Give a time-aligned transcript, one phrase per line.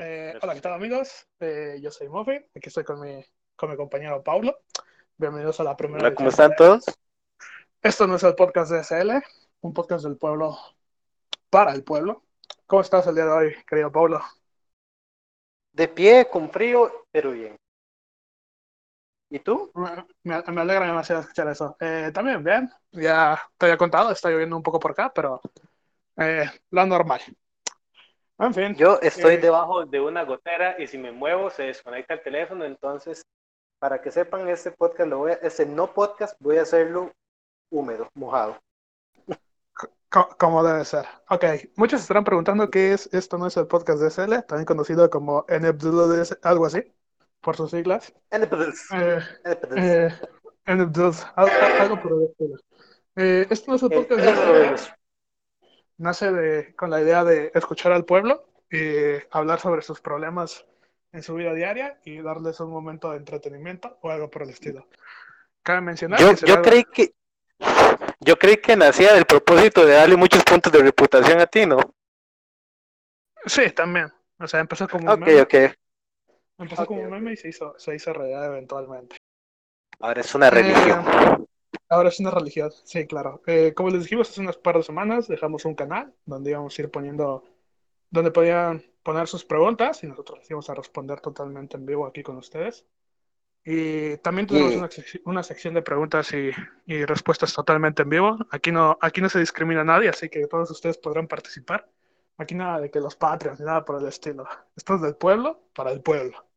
[0.00, 1.26] Eh, hola, ¿qué tal amigos?
[1.40, 3.24] Eh, yo soy Mofi, aquí estoy con mi,
[3.56, 4.56] con mi compañero Paulo.
[5.16, 6.06] Bienvenidos a la primera.
[6.06, 6.84] Hola, ¿cómo están todos?
[7.82, 9.20] Esto no es el podcast de SL,
[9.60, 10.56] un podcast del pueblo
[11.50, 12.22] para el pueblo.
[12.66, 14.20] ¿Cómo estás el día de hoy, querido Paulo?
[15.72, 17.56] De pie, con frío, pero bien.
[19.30, 19.70] ¿Y tú?
[19.74, 21.76] Me, me alegra demasiado escuchar eso.
[21.80, 25.40] Eh, también bien, ya te había contado, está lloviendo un poco por acá, pero
[26.16, 27.20] eh, lo normal.
[28.38, 28.74] En fin.
[28.74, 32.64] Yo estoy eh, debajo de una gotera y si me muevo se desconecta el teléfono,
[32.64, 33.22] entonces
[33.78, 37.12] para que sepan este podcast lo voy a, este no podcast voy a hacerlo
[37.70, 38.58] húmedo, mojado.
[40.38, 41.04] Como debe ser.
[41.28, 41.44] Ok,
[41.76, 45.44] muchos estarán preguntando qué es esto no es el podcast de SL, también conocido como
[45.48, 46.82] NFDS, algo así,
[47.40, 48.12] por sus siglas.
[48.30, 48.90] NFDS.
[48.92, 49.18] Eh,
[49.76, 50.10] eh,
[50.66, 52.56] algo por el estilo.
[53.16, 54.90] Eh, esto no es el podcast
[55.98, 60.64] nace de, con la idea de escuchar al pueblo y hablar sobre sus problemas
[61.12, 64.86] en su vida diaria y darles un momento de entretenimiento o algo por el estilo.
[65.62, 67.12] Cabe mencionar yo, yo creí que
[68.20, 71.78] yo creí que nacía del propósito de darle muchos puntos de reputación a ti, ¿no?
[73.46, 74.12] Sí, también.
[74.38, 75.46] O sea, empezó como un meme.
[76.58, 79.16] Empezó como un meme y se hizo, se hizo realidad eventualmente.
[80.00, 81.04] Ahora es una religión.
[81.06, 81.44] Eh,
[81.90, 83.40] Ahora es una religión, sí, claro.
[83.46, 86.82] Eh, como les dijimos hace unas par de semanas, dejamos un canal donde íbamos a
[86.82, 87.44] ir poniendo,
[88.10, 92.22] donde podían poner sus preguntas y nosotros les íbamos a responder totalmente en vivo aquí
[92.22, 92.84] con ustedes.
[93.64, 94.88] Y también tenemos una,
[95.24, 96.50] una, sección de preguntas y,
[96.86, 98.38] y, respuestas totalmente en vivo.
[98.50, 101.88] Aquí no, aquí no se discrimina a nadie, así que todos ustedes podrán participar.
[102.38, 104.46] Aquí nada de que los patrios nada por el estilo.
[104.76, 106.47] Esto es del pueblo para el pueblo.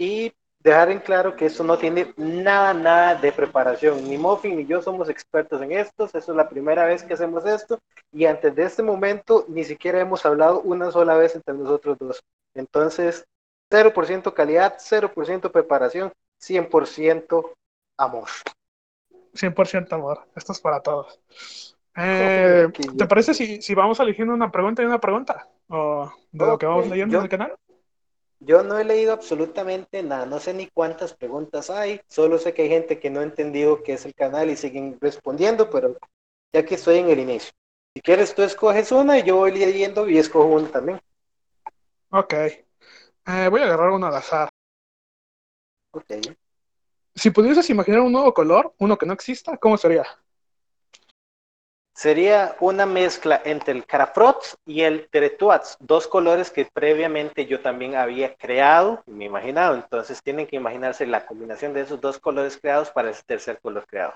[0.00, 4.08] Y dejar en claro que eso no tiene nada, nada de preparación.
[4.08, 7.44] Ni Muffin ni yo somos expertos en esto, eso es la primera vez que hacemos
[7.44, 7.78] esto
[8.10, 12.22] y antes de este momento ni siquiera hemos hablado una sola vez entre nosotros dos.
[12.54, 13.26] Entonces,
[13.70, 16.10] 0% calidad, 0% preparación,
[16.40, 17.52] 100%
[17.98, 18.28] amor.
[19.34, 21.20] 100% amor, esto es para todos.
[21.94, 25.46] Eh, ¿Te parece si, si, vamos eligiendo una pregunta y una pregunta?
[25.68, 27.54] ¿O de lo que vamos leyendo en el canal?
[28.42, 32.62] Yo no he leído absolutamente nada, no sé ni cuántas preguntas hay, solo sé que
[32.62, 35.98] hay gente que no ha entendido qué es el canal y siguen respondiendo, pero
[36.50, 37.52] ya que estoy en el inicio.
[37.94, 41.00] Si quieres, tú escoges una y yo voy leyendo y escojo una también.
[42.10, 42.32] Ok.
[42.32, 44.48] Eh, voy a agarrar una al azar.
[45.90, 46.12] Ok.
[47.14, 50.06] Si pudieses imaginar un nuevo color, uno que no exista, ¿cómo sería?
[52.00, 57.94] Sería una mezcla entre el Carafrots y el Teretuats, dos colores que previamente yo también
[57.94, 59.74] había creado y me imaginado.
[59.74, 63.86] Entonces tienen que imaginarse la combinación de esos dos colores creados para ese tercer color
[63.86, 64.14] creado.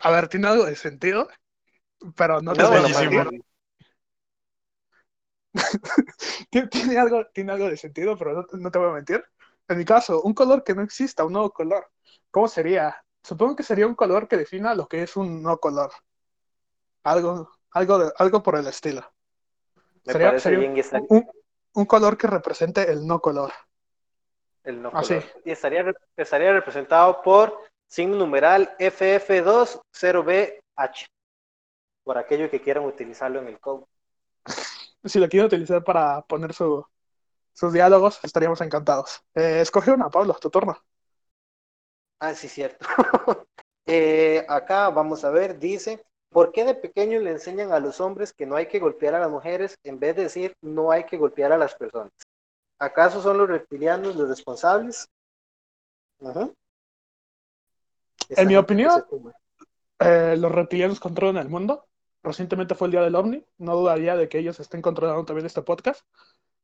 [0.00, 1.26] A ver, tiene algo de sentido,
[2.14, 3.26] pero no, te voy a
[6.70, 9.24] tiene, algo, tiene algo de sentido, pero no, no te voy a mentir.
[9.66, 11.90] En mi caso, un color que no exista, un nuevo color,
[12.30, 13.02] ¿cómo sería?
[13.22, 15.90] Supongo que sería un color que defina lo que es un no color.
[17.04, 19.10] Algo, algo, de, algo por el estilo.
[20.04, 20.34] sería,
[21.72, 23.52] un, color que represente el no color.
[24.64, 25.22] El no color.
[25.44, 25.84] Y estaría,
[26.16, 31.06] estaría representado por signo numeral FF20BH.
[32.02, 33.84] Por aquello que quieran utilizarlo en el code.
[35.04, 36.86] si lo quieren utilizar para poner sus
[37.72, 39.22] diálogos, estaríamos encantados.
[39.34, 40.78] Eh, escoge una, Pablo, tu turno.
[42.20, 42.86] Ah, sí, cierto.
[43.92, 48.32] Eh, acá vamos a ver, dice, ¿por qué de pequeño le enseñan a los hombres
[48.32, 51.16] que no hay que golpear a las mujeres en vez de decir no hay que
[51.16, 52.12] golpear a las personas?
[52.78, 55.08] ¿Acaso son los reptilianos los responsables?
[58.28, 59.04] En mi opinión,
[59.98, 61.86] eh, los reptilianos controlan el mundo.
[62.22, 63.44] Recientemente fue el día del ovni.
[63.58, 66.02] No dudaría de que ellos estén controlando también este podcast.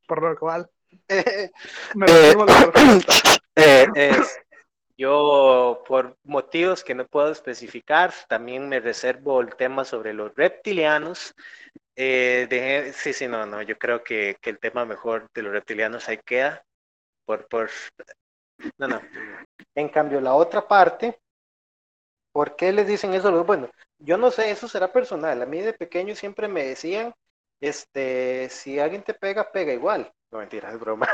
[0.07, 0.71] Por lo cual,
[1.95, 2.07] me
[3.57, 4.13] eh,
[4.97, 11.35] yo, por motivos que no puedo especificar, también me reservo el tema sobre los reptilianos.
[11.97, 16.09] Eh, sí, sí, no, no, yo creo que, que, el tema mejor de los reptilianos
[16.09, 16.65] ahí queda.
[17.25, 17.71] Por, por,
[18.79, 19.01] no, no.
[19.75, 21.19] En cambio, la otra parte,
[22.33, 23.45] ¿por qué les dicen eso?
[23.45, 25.43] Bueno, yo no sé, eso será personal.
[25.43, 27.15] A mí de pequeño siempre me decían,
[27.61, 30.13] este, si alguien te pega, pega igual.
[30.31, 31.09] No mentira, es broma.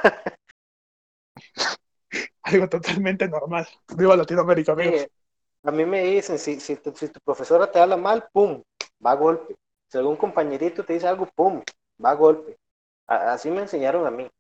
[2.43, 3.67] algo totalmente normal.
[3.97, 5.09] Viva Latinoamérica, amigos.
[5.63, 8.63] a mí me dicen, si, si, tu, si, tu, profesora te habla mal, pum,
[9.05, 9.57] va a golpe.
[9.89, 11.63] Si algún compañerito te dice algo, pum,
[12.03, 12.57] va a golpe.
[13.07, 14.31] así me enseñaron a mí.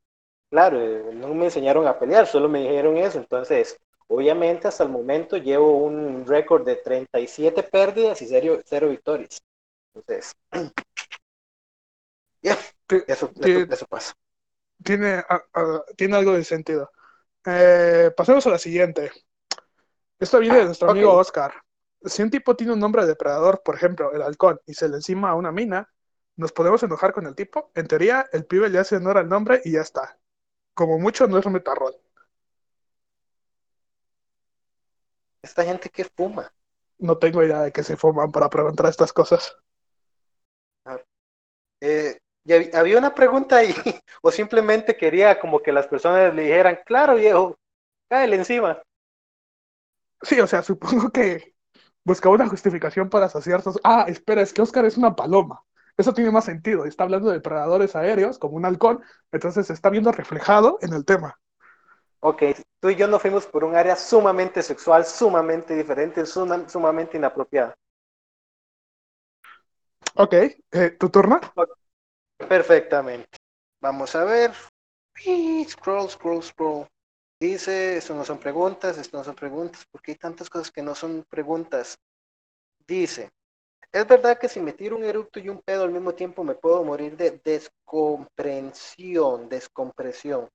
[0.50, 3.18] Claro, eh, no me enseñaron a pelear, solo me dijeron eso.
[3.18, 3.78] Entonces,
[4.14, 8.60] Obviamente, hasta el momento llevo un récord de 37 pérdidas y 0,
[8.90, 9.42] victorias.
[9.94, 10.36] Entonces,
[12.42, 12.58] ya,
[13.06, 14.12] eso, eso, pasa.
[14.84, 15.24] Tiene,
[15.96, 16.90] tiene algo de sentido.
[17.44, 19.10] Eh, pasemos a la siguiente.
[20.18, 21.52] Esto viene de nuestro amigo Oscar.
[22.04, 24.96] Si un tipo tiene un nombre de depredador, por ejemplo, el halcón, y se le
[24.96, 25.88] encima a una mina,
[26.36, 27.70] ¿nos podemos enojar con el tipo?
[27.74, 30.18] En teoría, el pibe le hace honor al nombre y ya está.
[30.74, 31.94] Como mucho no es un metarrol.
[35.42, 36.52] Esta gente que fuma.
[36.98, 39.56] No tengo idea de que se fuman para preguntar estas cosas.
[41.80, 42.20] Eh,
[42.74, 43.74] había una pregunta ahí,
[44.22, 47.56] o simplemente quería como que las personas le dijeran, claro viejo,
[48.08, 48.80] cáele encima.
[50.22, 51.54] Sí, o sea, supongo que
[52.04, 53.78] buscaba una justificación para saciar sus...
[53.84, 55.62] Ah, espera, es que Oscar es una paloma.
[55.96, 56.84] Eso tiene más sentido.
[56.84, 61.04] Está hablando de depredadores aéreos como un halcón, entonces se está viendo reflejado en el
[61.04, 61.38] tema.
[62.20, 62.42] Ok,
[62.80, 67.74] tú y yo nos fuimos por un área sumamente sexual, sumamente diferente, sumamente inapropiada.
[70.14, 71.40] Ok, eh, ¿tu turno?
[72.48, 73.38] Perfectamente.
[73.80, 74.52] Vamos a ver.
[75.68, 76.86] Scroll, scroll, scroll.
[77.40, 80.94] Dice, esto no son preguntas, esto no son preguntas, porque hay tantas cosas que no
[80.94, 81.98] son preguntas.
[82.86, 83.30] Dice,
[83.90, 86.54] ¿es verdad que si me tiro un eructo y un pedo al mismo tiempo me
[86.54, 90.48] puedo morir de descomprensión, descompresión?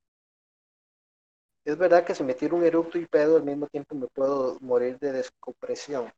[1.66, 4.58] ¿Es verdad que si me tiro un eructo y pedo al mismo tiempo me puedo
[4.62, 6.10] morir de descompresión?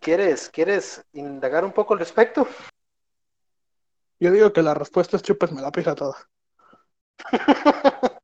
[0.00, 2.46] ¿Quieres, ¿Quieres indagar un poco al respecto?
[4.22, 6.16] Yo digo que la respuesta es chupes me la pija toda.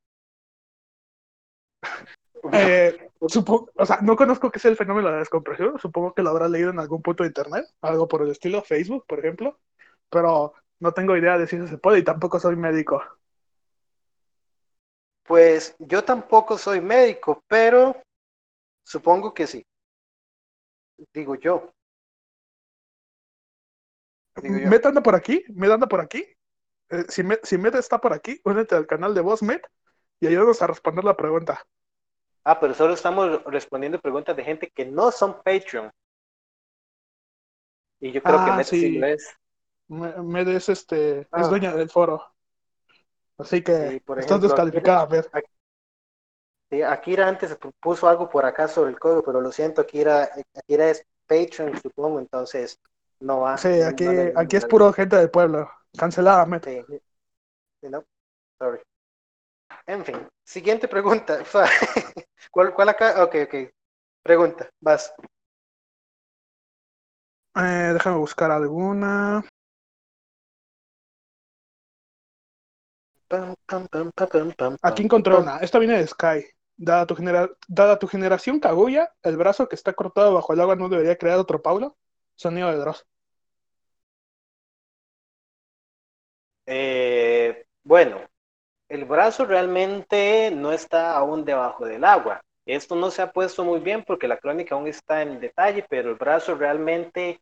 [2.52, 6.22] Eh, supongo, o sea, no conozco qué es el fenómeno de la descompresión, supongo que
[6.22, 9.58] lo habrá leído en algún punto de internet, algo por el estilo, Facebook, por ejemplo,
[10.08, 13.02] pero no tengo idea de si eso se puede y tampoco soy médico.
[15.24, 18.00] Pues yo tampoco soy médico, pero
[18.84, 19.62] supongo que sí.
[21.12, 21.72] Digo yo.
[24.42, 26.24] Met anda por aquí, Met anda por aquí.
[26.90, 29.66] Eh, si, Met, si está por aquí, únete al canal de Voz Met
[30.20, 31.64] y ayúdanos a responder la pregunta.
[32.44, 35.90] Ah, pero solo estamos respondiendo preguntas de gente que no son Patreon.
[38.00, 39.36] Y yo creo que ah, Met sí, lo es.
[39.88, 41.48] Med es, este, es ah.
[41.48, 42.24] dueña del foro.
[43.36, 45.26] Así que estás descalificada, Med.
[46.70, 50.90] Sí, Akira antes puso algo por acá sobre el código, pero lo siento, Akira, Akira
[50.90, 52.78] es Patreon, supongo, entonces
[53.20, 53.56] no va.
[53.58, 54.06] Sí, aquí,
[54.36, 55.70] aquí es puro gente del pueblo.
[55.96, 56.64] Cancelada, Met.
[56.64, 58.04] Sí, no,
[58.58, 58.80] sorry.
[59.86, 61.38] En fin, siguiente pregunta.
[62.50, 63.22] ¿Cuál, cuál acá?
[63.24, 63.54] Ok, ok.
[64.22, 65.12] Pregunta, vas.
[67.56, 69.44] Eh, déjame buscar alguna.
[74.82, 75.58] Aquí encontré una.
[75.58, 76.46] Esta viene de Sky.
[76.76, 77.16] Dada tu,
[77.66, 81.38] Dada tu generación Kaguya, el brazo que está cortado bajo el agua no debería crear
[81.38, 81.96] otro Paulo.
[82.38, 83.04] Sonido de Dross.
[86.66, 88.20] Eh, bueno,
[88.88, 92.42] el brazo realmente no está aún debajo del agua.
[92.66, 96.10] Esto no se ha puesto muy bien porque la crónica aún está en detalle, pero
[96.10, 97.40] el brazo realmente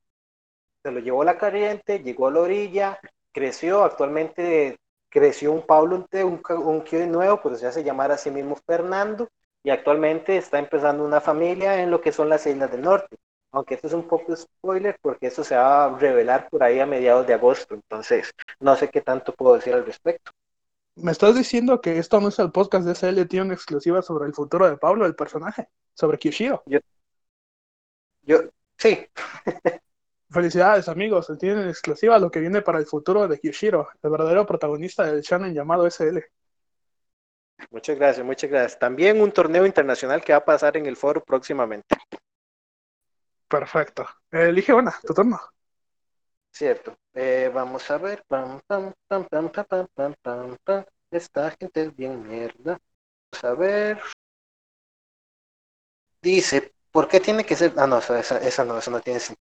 [0.83, 3.01] se lo llevó la corriente, llegó a la orilla,
[3.33, 4.79] creció, actualmente
[5.11, 9.29] creció un Pablo, un, un nuevo, pero se hace llamar a sí mismo Fernando,
[9.65, 13.17] y actualmente está empezando una familia en lo que son las Islas del Norte.
[13.57, 16.85] Aunque esto es un poco spoiler porque eso se va a revelar por ahí a
[16.85, 20.31] mediados de agosto, entonces no sé qué tanto puedo decir al respecto.
[20.97, 24.27] ¿Me estás diciendo que esto no es el podcast de SL tiene una exclusiva sobre
[24.27, 25.71] el futuro de Pablo, el personaje?
[25.95, 26.65] Sobre Kyushiro.
[26.67, 26.81] Yo,
[28.25, 28.41] yo
[28.77, 29.07] sí.
[30.31, 35.05] Felicidades amigos, tienen exclusiva lo que viene para el futuro de Kyushiro, el verdadero protagonista
[35.05, 36.23] del shonen llamado SL.
[37.71, 38.79] Muchas gracias, muchas gracias.
[38.79, 41.97] También un torneo internacional que va a pasar en el foro próximamente.
[43.49, 44.07] Perfecto.
[44.31, 45.41] Elige una, tu turno.
[46.51, 46.97] Cierto.
[47.15, 48.25] Eh, vamos a ver.
[48.27, 52.79] Pam, pam, pam, pam, pam, pam, pam, pam, Esta gente es bien mierda.
[53.33, 54.03] Vamos a ver.
[56.23, 57.75] Dice, ¿por qué tiene que ser?
[57.77, 59.47] Ah, no, esa, esa no, esa no tiene sentido.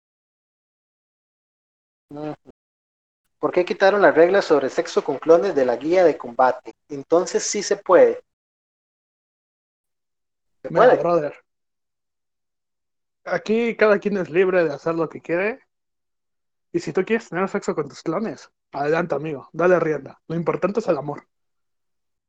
[3.40, 6.74] ¿Por qué quitaron las reglas sobre sexo con clones de la guía de combate?
[6.90, 8.24] Entonces sí se puede.
[10.62, 10.98] ¿Se puede?
[10.98, 11.47] brother.
[13.28, 15.60] Aquí cada quien es libre de hacer lo que quiere
[16.72, 20.20] y si tú quieres tener sexo con tus clones, adelante, amigo, dale rienda.
[20.28, 21.28] Lo importante es el amor.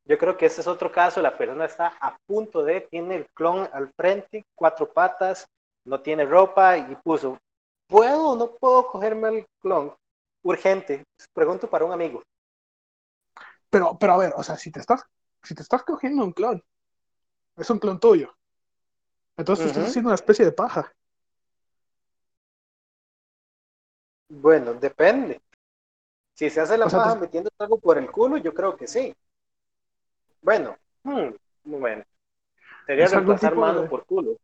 [0.04, 3.26] Yo creo que ese es otro caso, la persona está a punto de, tiene el
[3.34, 5.46] clon al frente, cuatro patas,
[5.84, 7.38] no tiene ropa y puso,
[7.86, 9.94] ¿puedo o no puedo cogerme el clon?
[10.42, 12.22] Urgente, pregunto para un amigo.
[13.68, 15.02] Pero, pero a ver, o sea, si te estás,
[15.42, 16.62] si te estás cogiendo un clon
[17.58, 18.34] es un clon tuyo.
[19.38, 19.70] Entonces uh -huh.
[19.70, 20.92] estás haciendo una especie de paja.
[24.28, 25.40] Bueno, depende.
[26.34, 27.20] Si se hace la o sea, paja te...
[27.20, 29.14] metiendo algo por el culo, yo creo que sí.
[30.42, 32.06] Bueno, hmm, un momento.
[32.86, 33.88] Sería reemplazar mano de...
[33.88, 34.36] por culo.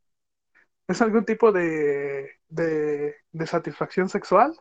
[0.87, 4.55] ¿Es algún tipo de, de, de, satisfacción sexual?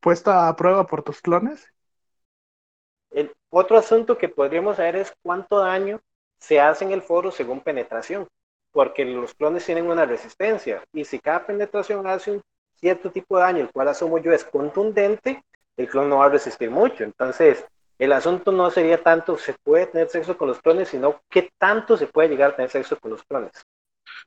[0.00, 1.72] ¿Puesta a prueba por tus clones?
[3.10, 6.00] El otro asunto que podríamos saber es cuánto daño
[6.38, 8.28] se hace en el foro según penetración,
[8.76, 12.42] porque los clones tienen una resistencia y si cada penetración hace un
[12.78, 15.42] cierto tipo de daño, el cual asumo yo es contundente,
[15.78, 17.02] el clon no va a resistir mucho.
[17.02, 17.64] Entonces,
[17.98, 21.96] el asunto no sería tanto se puede tener sexo con los clones, sino qué tanto
[21.96, 23.52] se puede llegar a tener sexo con los clones.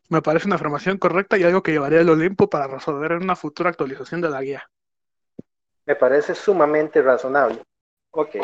[0.09, 3.35] Me parece una afirmación correcta y algo que llevaría al Olimpo para resolver en una
[3.35, 4.67] futura actualización de la guía.
[5.85, 7.61] Me parece sumamente razonable.
[8.09, 8.37] Ok.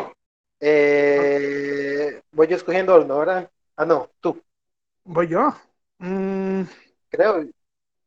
[0.60, 3.14] Eh, voy yo escogiendo ¿no?
[3.14, 3.50] ahora.
[3.74, 4.40] Ah, no, tú.
[5.02, 5.52] ¿Voy yo?
[5.98, 6.64] Mm,
[7.10, 7.46] Creo.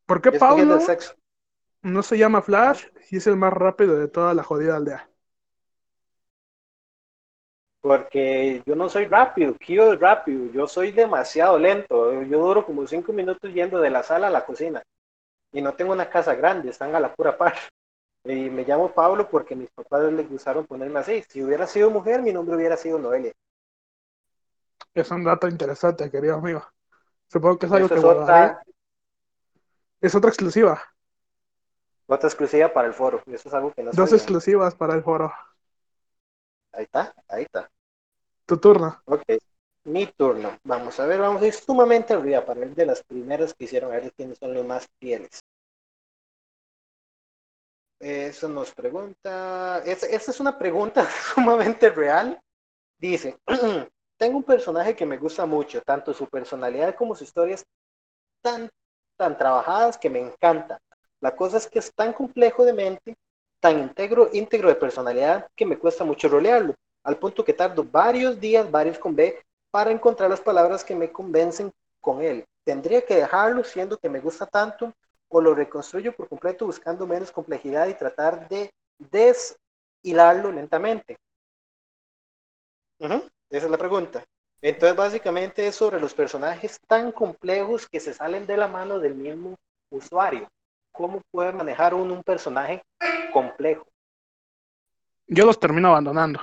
[0.05, 0.77] ¿Por qué Pablo
[1.83, 5.09] no se llama Flash y es el más rápido de toda la jodida aldea?
[7.81, 12.85] Porque yo no soy rápido, Kyo es rápido, yo soy demasiado lento, yo duro como
[12.85, 14.83] cinco minutos yendo de la sala a la cocina
[15.53, 17.55] y no tengo una casa grande, están a la pura par.
[18.25, 21.23] Y me llamo Pablo porque mis papás les gustaron ponerme así.
[21.29, 23.33] Si hubiera sido mujer, mi nombre hubiera sido Noelia.
[24.93, 26.61] Es un dato interesante, querido amigo.
[27.31, 28.63] Supongo que es algo Eso que es otra...
[30.01, 30.81] Es otra exclusiva.
[32.07, 33.21] Otra exclusiva para el foro.
[33.27, 35.31] Eso es algo que no Dos exclusivas para el foro.
[36.71, 37.69] Ahí está, ahí está.
[38.45, 39.01] Tu turno.
[39.05, 39.23] Ok,
[39.83, 40.57] mi turno.
[40.63, 43.91] Vamos a ver, vamos a ir sumamente arriba para ver de las primeras que hicieron,
[43.91, 45.41] a ver quiénes son los más fieles.
[47.99, 49.83] Eso nos pregunta.
[49.85, 52.41] Esta es una pregunta sumamente real.
[52.97, 53.37] Dice:
[54.19, 57.65] Tengo un personaje que me gusta mucho, tanto su personalidad como sus historias
[58.41, 58.69] tan,
[59.15, 60.77] tan trabajadas que me encanta.
[61.21, 63.15] La cosa es que es tan complejo de mente,
[63.61, 68.37] tan íntegro, íntegro de personalidad, que me cuesta mucho rolearlo, al punto que tardo varios
[68.37, 71.71] días, varios con B, para encontrar las palabras que me convencen
[72.01, 72.45] con él.
[72.65, 74.93] Tendría que dejarlo siendo que me gusta tanto
[75.29, 81.17] o lo reconstruyo por completo buscando menos complejidad y tratar de deshilarlo lentamente?
[82.99, 83.21] Uh.
[83.49, 84.23] Esa es la pregunta.
[84.61, 89.15] Entonces, básicamente es sobre los personajes tan complejos que se salen de la mano del
[89.15, 89.55] mismo
[89.89, 90.47] usuario.
[90.91, 92.83] ¿Cómo puede manejar uno un personaje
[93.31, 93.87] complejo?
[95.27, 96.39] Yo los termino abandonando.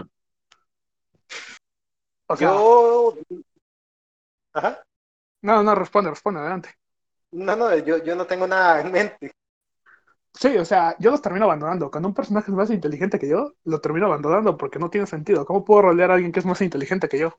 [2.29, 3.15] O sea, yo...
[4.53, 4.83] Ajá.
[5.43, 6.75] No, no, responde, responde, adelante.
[7.33, 9.33] No, no, yo, yo no tengo nada en mente.
[10.39, 11.91] Sí, o sea, yo los termino abandonando.
[11.91, 15.47] Cuando un personaje es más inteligente que yo, lo termino abandonando porque no tiene sentido.
[15.47, 17.39] ¿Cómo puedo rolear a alguien que es más inteligente que yo?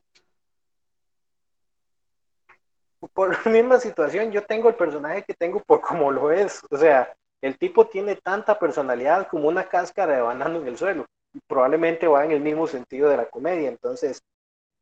[3.14, 6.62] Por la misma situación, yo tengo el personaje que tengo por como lo es.
[6.72, 11.06] O sea, el tipo tiene tanta personalidad como una cáscara de banano en el suelo.
[11.34, 13.70] Y probablemente va en el mismo sentido de la comedia.
[13.70, 14.24] Entonces,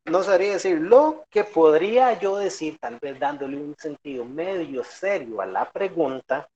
[0.06, 5.42] no sabría decir lo que podría yo decir, tal vez dándole un sentido medio serio
[5.42, 6.48] a la pregunta,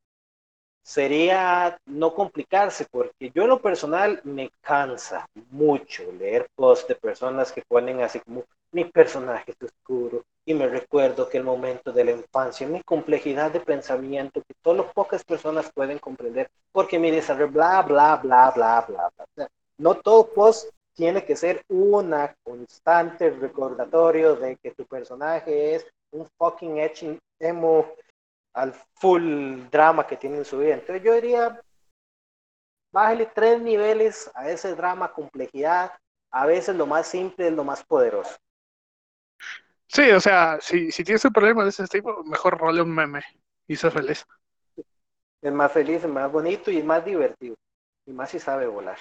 [0.83, 7.53] sería no complicarse, porque yo en lo personal me cansa mucho leer posts de personas
[7.53, 12.05] que ponen así como mi personaje es oscuro y me recuerdo que el momento de
[12.05, 17.51] la infancia, mi complejidad de pensamiento que solo pocas personas pueden comprender, porque mi desarrollo,
[17.51, 19.49] bla, bla, bla, bla, bla, bla.
[19.79, 26.27] No todo post tiene que ser una constante recordatorio de que tu personaje es un
[26.39, 27.87] fucking etching emo
[28.53, 30.75] al full drama que tiene en su vida.
[30.75, 31.61] Entonces yo diría,
[32.93, 35.93] bájale tres niveles a ese drama, complejidad.
[36.31, 38.37] A veces lo más simple es lo más poderoso.
[39.87, 43.23] Sí, o sea, si, si tienes un problema de ese tipo, mejor role un meme
[43.67, 44.25] y sé feliz.
[45.43, 47.57] Es más feliz, es más bonito y es más divertido.
[48.07, 48.99] Y más si sabe volar.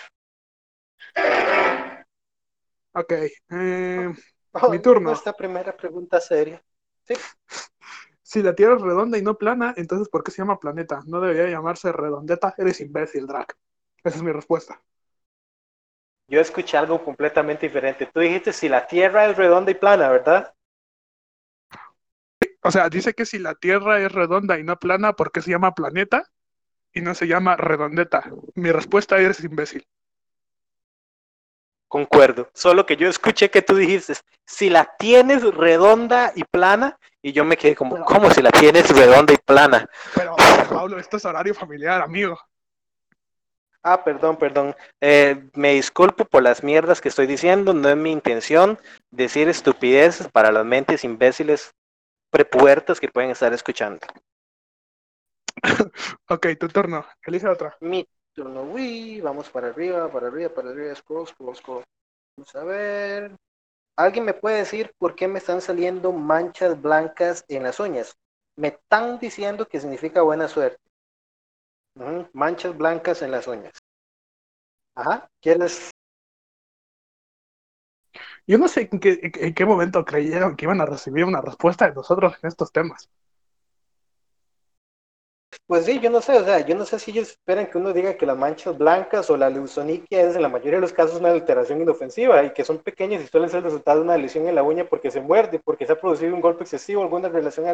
[2.94, 3.12] Ok.
[3.52, 4.14] Eh,
[4.54, 5.12] oh, mi turno.
[5.12, 6.62] Esta primera pregunta seria.
[7.04, 7.14] Sí.
[8.30, 11.02] Si la Tierra es redonda y no plana, entonces ¿por qué se llama planeta?
[11.08, 12.54] No debería llamarse redondeta.
[12.60, 13.58] Eres imbécil, Drac.
[14.04, 14.80] Esa es mi respuesta.
[16.28, 18.08] Yo escuché algo completamente diferente.
[18.14, 20.54] Tú dijiste si la Tierra es redonda y plana, ¿verdad?
[22.62, 25.50] O sea, dice que si la Tierra es redonda y no plana, ¿por qué se
[25.50, 26.30] llama planeta?
[26.94, 28.32] Y no se llama redondeta.
[28.54, 29.88] Mi respuesta es imbécil.
[31.88, 32.48] Concuerdo.
[32.54, 34.14] Solo que yo escuché que tú dijiste,
[34.46, 38.52] si la tienes redonda y plana, y yo me quedé como, pero, ¿cómo si la
[38.52, 39.90] tienes redonda y plana?
[40.16, 40.36] Pero,
[40.70, 42.40] Pablo, esto es horario familiar, amigo.
[43.82, 44.76] Ah, perdón, perdón.
[45.00, 47.74] Eh, me disculpo por las mierdas que estoy diciendo.
[47.74, 48.78] No es mi intención
[49.10, 51.74] decir estupideces para las mentes imbéciles
[52.30, 54.06] prepuertas que pueden estar escuchando.
[56.30, 57.06] ok, tu turno.
[57.26, 57.78] Elige otra.
[57.80, 58.64] Mi turno.
[58.64, 60.94] Uy, vamos para arriba, para arriba, para arriba.
[60.96, 61.84] Scroll, scroll, scroll.
[62.36, 63.32] Vamos a ver.
[64.00, 68.16] ¿Alguien me puede decir por qué me están saliendo manchas blancas en las uñas?
[68.56, 70.80] Me están diciendo que significa buena suerte.
[72.32, 73.74] Manchas blancas en las uñas.
[74.96, 75.30] Ajá.
[75.42, 75.92] ¿Quieres?
[78.48, 81.86] Yo no sé en qué, en qué momento creyeron que iban a recibir una respuesta
[81.86, 83.10] de nosotros en estos temas.
[85.70, 87.94] Pues sí, yo no sé, o sea, yo no sé si ellos esperan que uno
[87.94, 91.20] diga que las manchas blancas o la leuconiquia es en la mayoría de los casos
[91.20, 94.48] una alteración inofensiva y que son pequeñas y suelen ser el resultado de una lesión
[94.48, 97.68] en la uña porque se muerde, porque se ha producido un golpe excesivo, alguna relación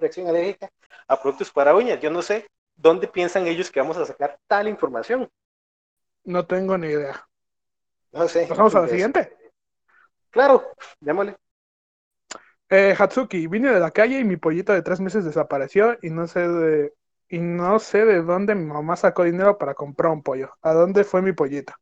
[0.00, 0.70] reacción alérgica
[1.08, 2.00] a productos para uñas.
[2.00, 5.28] Yo no sé dónde piensan ellos que vamos a sacar tal información.
[6.22, 7.26] No tengo ni idea.
[8.12, 8.46] No sé.
[8.46, 9.36] ¿Pasamos a la siguiente?
[10.30, 11.34] Claro, démosle.
[12.68, 16.28] Eh, Hatsuki, vine de la calle y mi pollito de tres meses desapareció y no
[16.28, 16.94] sé de
[17.30, 20.52] y no sé de dónde mi mamá sacó dinero para comprar un pollo.
[20.62, 21.72] ¿A dónde fue mi pollito?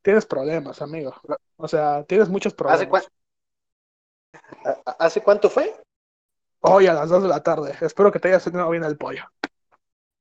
[0.00, 1.14] Tienes problemas, amigo.
[1.56, 3.08] O sea, tienes muchos problemas.
[4.98, 5.76] ¿Hace, cuánto fue?
[6.60, 7.76] Hoy a las 2 de la tarde.
[7.82, 9.24] Espero que te haya salido bien el pollo.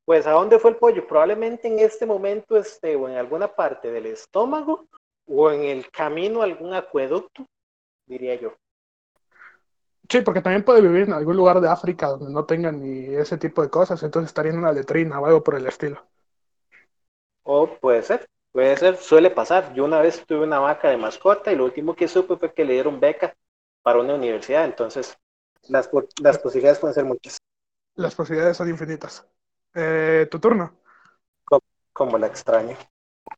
[0.03, 1.07] Pues, ¿a dónde fue el pollo?
[1.07, 4.87] Probablemente en este momento esté o en alguna parte del estómago
[5.25, 7.45] o en el camino a algún acueducto,
[8.05, 8.53] diría yo.
[10.11, 13.37] Sí, porque también puede vivir en algún lugar de África donde no tengan ni ese
[13.37, 16.05] tipo de cosas, entonces estaría en una letrina o algo por el estilo.
[17.43, 19.73] O puede ser, puede ser, suele pasar.
[19.73, 22.65] Yo una vez tuve una vaca de mascota y lo último que supe fue que
[22.65, 23.33] le dieron beca
[23.83, 25.17] para una universidad, entonces
[25.69, 25.89] las,
[26.21, 27.37] las posibilidades pueden ser muchas.
[27.95, 29.25] Las posibilidades son infinitas.
[29.73, 30.75] Eh, ¿Tu turno?
[31.93, 32.75] Como, la extraño.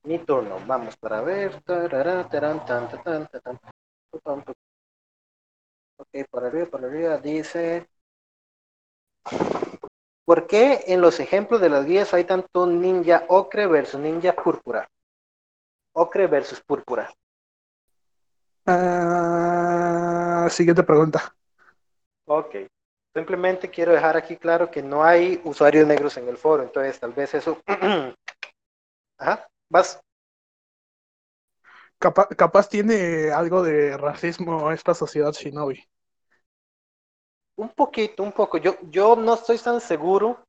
[0.05, 1.61] Mi turno, vamos para ver.
[6.13, 7.88] Ok, por arriba, por arriba dice.
[10.25, 14.88] ¿Por qué en los ejemplos de las guías hay tanto ninja ocre versus ninja púrpura?
[15.93, 17.12] Ocre versus púrpura.
[18.65, 21.36] Ah, siguiente pregunta.
[22.26, 22.56] Ok.
[23.15, 27.13] Simplemente quiero dejar aquí claro que no hay usuarios negros en el foro, entonces tal
[27.13, 27.62] vez eso.
[29.17, 29.99] Ajá, vas.
[31.99, 35.88] Capaz, tiene algo de racismo esta sociedad shinobi.
[37.55, 38.57] Un poquito, un poco.
[38.57, 40.45] Yo, yo no estoy tan seguro.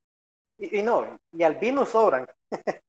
[0.59, 2.27] Y, no, y albinos sobran.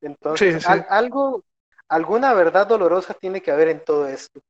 [0.00, 1.44] Entonces, algo,
[1.88, 4.40] alguna verdad dolorosa tiene que haber en todo esto.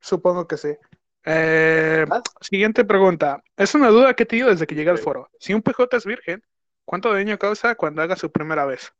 [0.00, 0.76] Supongo que sí.
[1.24, 2.06] Eh,
[2.40, 3.42] siguiente pregunta.
[3.56, 5.28] Es una duda que he tenido desde que llegué al foro.
[5.38, 6.42] Si un PJ es virgen,
[6.84, 8.92] ¿cuánto daño causa cuando haga su primera vez?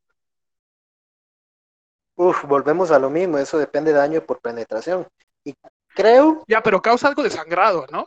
[2.17, 5.07] Uf, volvemos a lo mismo, eso depende de daño por penetración.
[5.45, 5.55] Y
[5.99, 6.45] creo.
[6.47, 8.07] Ya, pero causa algo de sangrado, ¿no?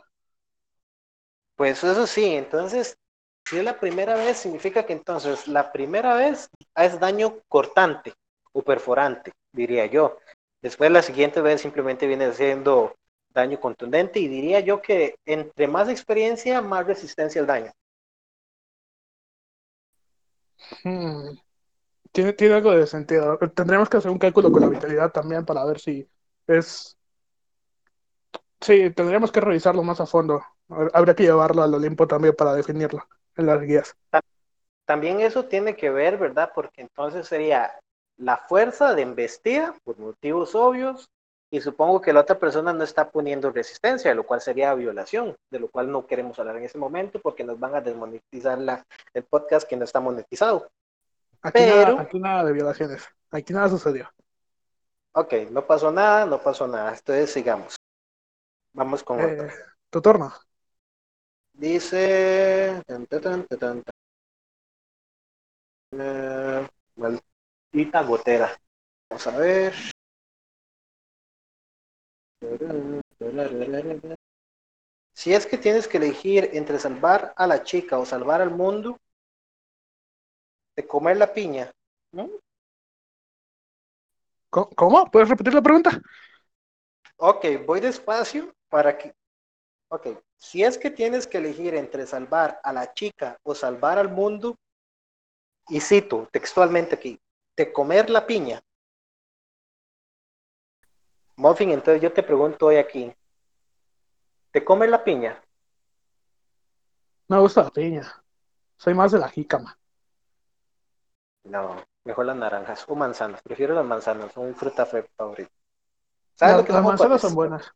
[1.56, 2.96] Pues eso sí, entonces,
[3.44, 8.14] si es la primera vez, significa que entonces la primera vez es daño cortante
[8.52, 10.18] o perforante, diría yo.
[10.62, 12.94] Después la siguiente vez simplemente viene siendo
[13.30, 17.72] daño contundente y diría yo que entre más experiencia, más resistencia al daño.
[20.82, 21.36] Hmm.
[22.12, 23.38] Tiene, tiene algo de sentido.
[23.54, 26.08] Tendríamos que hacer un cálculo con la vitalidad también para ver si
[26.46, 26.96] es.
[28.62, 30.42] Sí, tendríamos que revisarlo más a fondo.
[30.92, 33.04] Habría que llevarlo al Olimpo también para definirlo
[33.36, 33.96] en las guías.
[34.86, 36.52] También eso tiene que ver, ¿verdad?
[36.54, 37.78] Porque entonces sería
[38.16, 41.08] la fuerza de embestida por motivos obvios
[41.50, 45.58] y supongo que la otra persona no está poniendo resistencia, lo cual sería violación, de
[45.58, 49.24] lo cual no queremos hablar en ese momento porque nos van a desmonetizar la, el
[49.24, 50.68] podcast que no está monetizado.
[51.42, 53.06] Aquí, nada, aquí nada de violaciones.
[53.30, 54.08] Aquí nada sucedió.
[55.12, 56.94] Ok, no pasó nada, no pasó nada.
[56.94, 57.81] Entonces sigamos.
[58.72, 59.50] Vamos con eh,
[59.90, 60.32] Tu turno.
[61.52, 62.82] Dice.
[65.92, 68.56] Eh, maldita gotera.
[69.10, 69.74] Vamos a ver.
[75.14, 78.98] Si es que tienes que elegir entre salvar a la chica o salvar al mundo,
[80.74, 81.70] de comer la piña.
[84.50, 85.10] ¿Cómo?
[85.10, 86.00] ¿Puedes repetir la pregunta?
[87.24, 89.14] Ok, voy despacio para que...
[89.86, 94.08] Ok, si es que tienes que elegir entre salvar a la chica o salvar al
[94.08, 94.58] mundo,
[95.68, 97.20] y cito textualmente aquí,
[97.56, 98.60] de comer la piña.
[101.36, 103.14] Muffin, entonces yo te pregunto hoy aquí,
[104.50, 105.40] ¿te comer la piña?
[107.28, 108.24] Me gusta la piña.
[108.76, 109.78] Soy más de la jícama.
[111.44, 113.40] No, mejor las naranjas o manzanas.
[113.42, 115.61] Prefiero las manzanas, son fruta favorita.
[116.34, 117.70] ¿Sabes lo que las manzanas son buenas.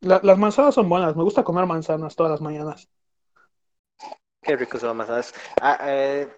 [0.00, 2.88] La- las manzanas son buenas, me gusta comer manzanas todas las mañanas.
[4.42, 5.34] Qué rico son las manzanas.
[5.60, 6.28] Ah, eh,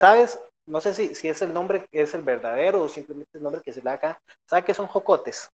[0.00, 0.40] ¿Sabes?
[0.66, 3.62] No sé si, si es el nombre que es el verdadero o simplemente el nombre
[3.62, 4.22] que se le da acá.
[4.46, 5.50] ¿Sabes qué son jocotes?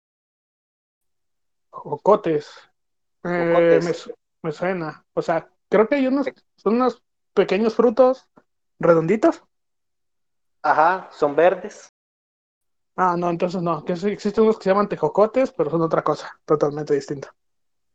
[1.70, 2.46] Jocotes.
[3.24, 3.92] Eh, me,
[4.42, 5.06] me suena.
[5.14, 7.02] O sea, creo que hay unos, son unos
[7.34, 8.28] pequeños frutos
[8.78, 9.42] redonditos.
[10.62, 11.87] Ajá, son verdes.
[13.00, 13.84] Ah, no, entonces no.
[13.84, 17.32] Que existen unos que se llaman tejocotes, pero son otra cosa, totalmente distinta.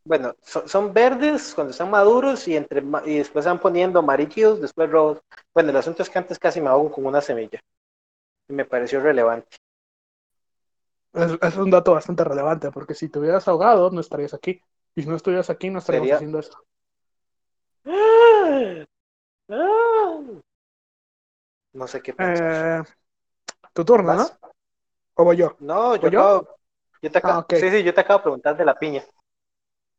[0.05, 4.89] Bueno, son, son verdes cuando están maduros y, entre, y después van poniendo amarillos, después
[4.89, 5.19] rojos.
[5.53, 7.59] Bueno, el asunto es que antes casi me ahogo con una semilla.
[8.47, 9.57] Y me pareció relevante.
[11.13, 14.61] Es, es un dato bastante relevante, porque si te hubieras ahogado, no estarías aquí.
[14.95, 16.63] Y si no estuvieras aquí, no estaríamos Sería- haciendo eso.
[17.85, 18.85] ¡Ah!
[19.49, 20.19] ¡Ah!
[21.73, 22.85] No sé qué pensar.
[22.87, 22.93] Eh,
[23.73, 24.52] tu turno, ¿no?
[25.15, 25.57] ¿O voy yo?
[25.59, 26.19] No, yo, ¿O yo?
[26.19, 26.47] acabo,
[27.01, 29.03] yo te acabo, Ah, sí, sí, yo te acabo de preguntar de la piña.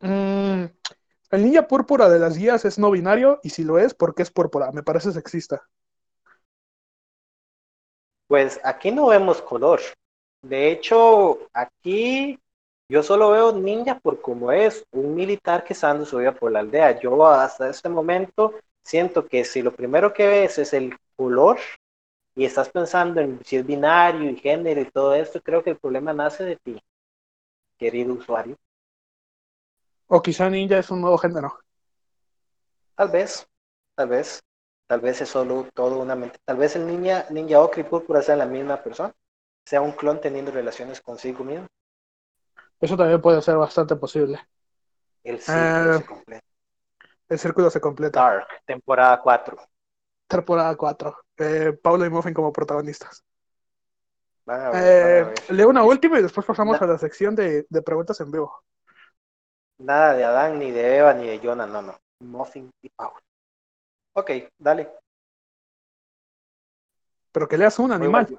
[0.00, 0.64] Mm,
[1.30, 4.22] el ninja púrpura de las guías es no binario, y si lo es, ¿por qué
[4.22, 4.70] es púrpura?
[4.72, 5.62] Me parece sexista.
[8.26, 9.80] Pues aquí no vemos color.
[10.42, 12.38] De hecho, aquí
[12.88, 16.52] yo solo veo ninja por como es un militar que está dando su vida por
[16.52, 17.00] la aldea.
[17.00, 21.58] Yo hasta este momento siento que si lo primero que ves es el color
[22.36, 25.78] y estás pensando en si es binario y género y todo esto, creo que el
[25.78, 26.80] problema nace de ti,
[27.78, 28.56] querido usuario.
[30.08, 31.58] O quizá ninja es un nuevo género.
[32.96, 33.46] Tal vez,
[33.94, 34.40] tal vez,
[34.88, 36.38] tal vez es solo todo una mente.
[36.44, 39.12] Tal vez el ninja, ninja ocre y púrpura sean la misma persona,
[39.64, 41.66] sea un clon teniendo relaciones consigo mismo.
[42.80, 44.38] Eso también puede ser bastante posible.
[45.24, 46.46] El ciclo Eh, se completa.
[47.28, 48.20] El círculo se completa.
[48.20, 49.58] Dark, temporada 4.
[50.34, 51.16] Temporada 4.
[51.38, 53.24] Eh, Paulo y Muffin como protagonistas.
[54.74, 58.62] Eh, leo una última y después pasamos a la sección de, de preguntas en vivo.
[59.78, 61.96] Nada de Adán, ni de Eva, ni de Jonah, no, no.
[62.20, 63.20] Muffin y Paul.
[64.14, 64.90] Ok, dale.
[67.32, 68.38] Pero que leas un animal.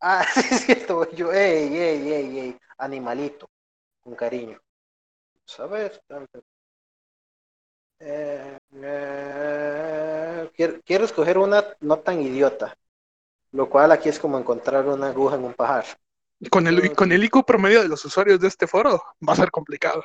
[0.00, 1.32] Ah, sí, es cierto, yo.
[1.32, 2.58] Ey, ey, ey, ey.
[2.78, 3.48] Animalito.
[4.02, 4.60] Con cariño.
[6.06, 6.44] Tanto.
[8.00, 12.74] Eh, eh, quiero, quiero escoger una no tan idiota.
[13.52, 15.84] Lo cual aquí es como encontrar una aguja en un pajar.
[16.50, 19.50] Con el, con el IQ promedio de los usuarios de este foro va a ser
[19.50, 20.02] complicado.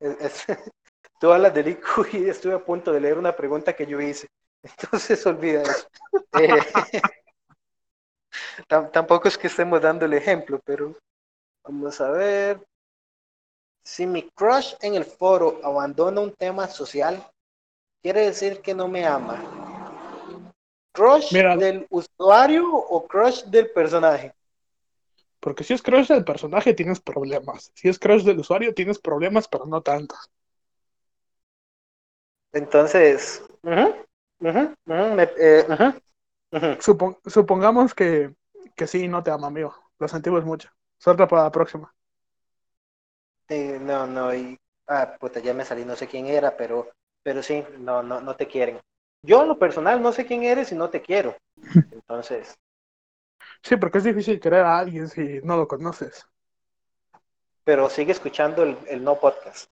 [0.00, 0.46] Es- es-
[1.20, 4.28] tú hablas del IQ y estuve a punto de leer una pregunta que yo hice.
[4.62, 5.88] Entonces olvida eso.
[6.34, 6.60] Eh,
[8.68, 10.96] tam- tampoco es que estemos dando el ejemplo, pero
[11.64, 12.60] vamos a ver.
[13.84, 17.24] Si mi crush en el foro abandona un tema social,
[18.02, 19.42] quiere decir que no me ama.
[20.92, 21.56] ¿Crush Mira.
[21.56, 24.34] del usuario o crush del personaje?
[25.40, 27.72] Porque si es crush del personaje tienes problemas.
[27.74, 30.30] Si es crush del usuario tienes problemas, pero no tantos.
[32.52, 35.66] Entonces, eh,
[37.24, 38.34] supongamos que,
[38.76, 39.74] que sí, no te ama, amigo.
[39.98, 40.68] Lo sentimos mucho.
[40.98, 41.92] Suerte para la próxima.
[43.52, 46.90] Eh, no, no, y ah, puta, ya me salí, no sé quién era, pero,
[47.22, 48.80] pero sí, no, no, no te quieren.
[49.22, 51.36] Yo en lo personal no sé quién eres y no te quiero.
[51.92, 52.54] Entonces,
[53.62, 56.26] Sí, porque es difícil querer a alguien si no lo conoces.
[57.64, 59.68] pero sigue escuchando el, el no podcast.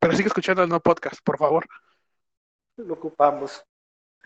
[0.00, 1.66] Pero sigue escuchando el no podcast, por favor.
[2.76, 3.64] Lo ocupamos.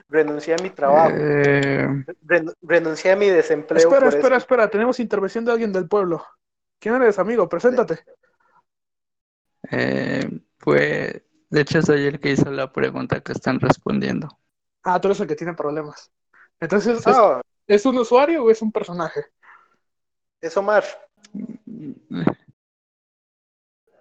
[0.09, 1.87] Renuncié a mi trabajo, Eh,
[2.26, 3.78] ren- renuncié a mi desempleo.
[3.78, 4.44] espera, espera, esto.
[4.44, 4.68] espera.
[4.70, 6.24] Tenemos intervención de alguien del pueblo.
[6.78, 7.48] ¿Quién eres, amigo?
[7.48, 8.05] Preséntate.
[9.72, 14.28] Eh, pues, de hecho, soy el que hizo la pregunta que están respondiendo.
[14.85, 16.11] Ah, tú eres el que tiene problemas.
[16.61, 19.24] Entonces, ¿es, Ah, ¿es un usuario o es un personaje?
[20.40, 20.85] es Omar.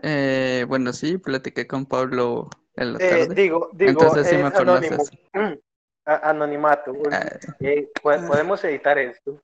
[0.03, 3.35] Eh, bueno, sí, platiqué con Pablo en la Eh, tarde.
[3.35, 5.03] digo, digo, Entonces sí es me anónimo.
[6.05, 6.93] Anonimato.
[7.11, 7.23] Ah,
[7.59, 9.39] Eh, po- podemos editar esto.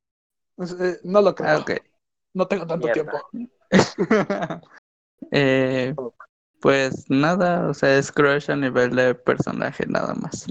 [0.57, 1.49] Es- eh, no lo creo.
[1.49, 1.71] ah, ok.
[2.33, 3.11] No tengo tanto Mierda.
[3.11, 3.29] tiempo.
[5.31, 5.93] Eh,
[6.61, 10.47] pues nada, o sea, es crush a nivel de personaje nada más.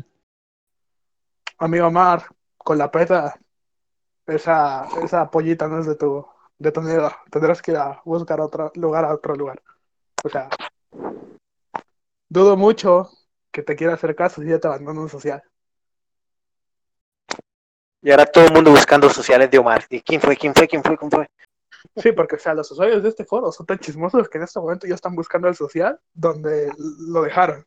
[1.59, 2.27] Amigo Omar,
[2.59, 3.39] con la peta,
[4.27, 6.27] esa, esa pollita no es de tu,
[6.59, 7.11] de tu nido.
[7.31, 9.63] Tendrás que ir a buscar otro lugar a otro lugar.
[10.23, 10.49] O sea,
[12.29, 13.11] dudo mucho
[13.51, 15.43] que te quiera hacer caso si ya te abandona un social.
[18.03, 19.85] Y ahora todo el mundo buscando sociales de Omar.
[19.89, 20.37] ¿Y quién fue?
[20.37, 20.69] ¿Quién fue?
[20.69, 20.97] ¿Quién fue?
[20.97, 21.27] ¿Quién fue?
[21.95, 24.59] Sí, porque o sea, los usuarios de este foro son tan chismosos que en este
[24.61, 27.65] momento ya están buscando el social donde lo dejaron.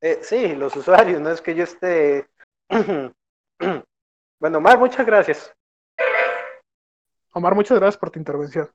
[0.00, 2.28] Eh, sí, los usuarios, no es que yo esté.
[4.40, 5.52] bueno, Omar, muchas gracias.
[7.32, 8.70] Omar, muchas gracias por tu intervención.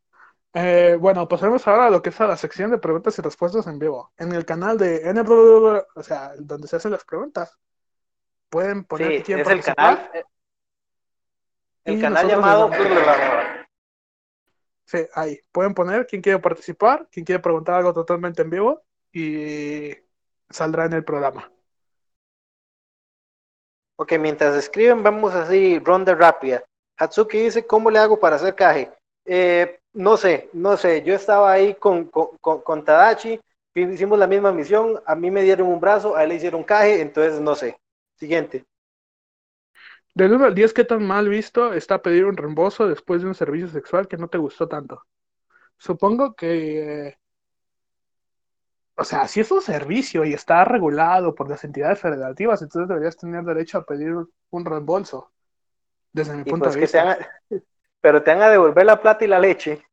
[0.53, 3.65] Eh, bueno, pasaremos ahora a lo que es a la sección de preguntas y respuestas
[3.67, 4.11] en vivo.
[4.17, 7.57] En el canal de NW, o sea, donde se hacen las preguntas,
[8.49, 10.09] pueden poner Sí, es el canal.
[11.85, 12.71] El canal llamado.
[14.85, 15.39] Sí, ahí.
[15.51, 19.91] Pueden poner quién quiere participar, quién quiere preguntar algo totalmente en vivo y
[20.49, 21.51] saldrá en el programa.
[23.95, 26.63] Ok, mientras escriben, vamos así, ronda rápida.
[26.97, 28.91] Hatsuki dice, ¿cómo le hago para hacer caje?
[29.25, 31.03] Eh, no sé, no sé.
[31.03, 33.39] Yo estaba ahí con, con, con, con Tadachi,
[33.75, 37.01] hicimos la misma misión, a mí me dieron un brazo, a él le hicieron caje,
[37.01, 37.77] entonces no sé.
[38.15, 38.65] Siguiente.
[40.15, 43.35] Del 1 al 10, ¿qué tan mal visto está pedir un reembolso después de un
[43.35, 45.03] servicio sexual que no te gustó tanto?
[45.77, 47.17] Supongo que, eh,
[48.95, 53.17] o sea, si es un servicio y está regulado por las entidades federativas, entonces deberías
[53.17, 54.13] tener derecho a pedir
[54.51, 55.31] un reembolso,
[56.13, 57.09] desde mi Y punto pues de te vista.
[58.01, 59.83] pero te van a devolver la plata y la leche.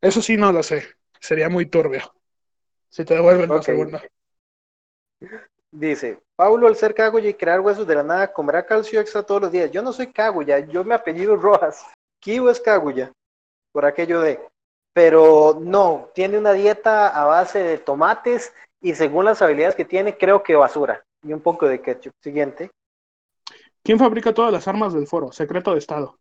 [0.00, 0.82] Eso sí no lo sé,
[1.20, 2.12] sería muy turbio.
[2.90, 3.62] Si te devuelven la Ok.
[3.62, 4.02] segunda.
[5.70, 9.42] Dice, Paulo, al ser Kaguya y crear huesos de la nada, comerá calcio extra todos
[9.42, 9.70] los días.
[9.70, 11.84] Yo no soy Kaguya, yo me apellido Rojas.
[12.20, 13.12] Kibo es Kaguya,
[13.72, 14.40] por aquello de.
[14.94, 20.16] Pero no, tiene una dieta a base de tomates y según las habilidades que tiene,
[20.16, 21.04] creo que basura.
[21.22, 22.12] Y un poco de ketchup.
[22.22, 22.70] Siguiente.
[23.82, 25.32] ¿Quién fabrica todas las armas del foro?
[25.32, 26.18] Secreto de Estado.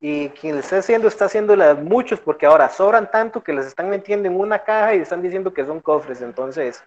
[0.00, 3.88] Y quien le está haciendo, está haciéndolas muchos, porque ahora sobran tanto que les están
[3.88, 6.20] metiendo en una caja y están diciendo que son cofres.
[6.22, 6.82] Entonces,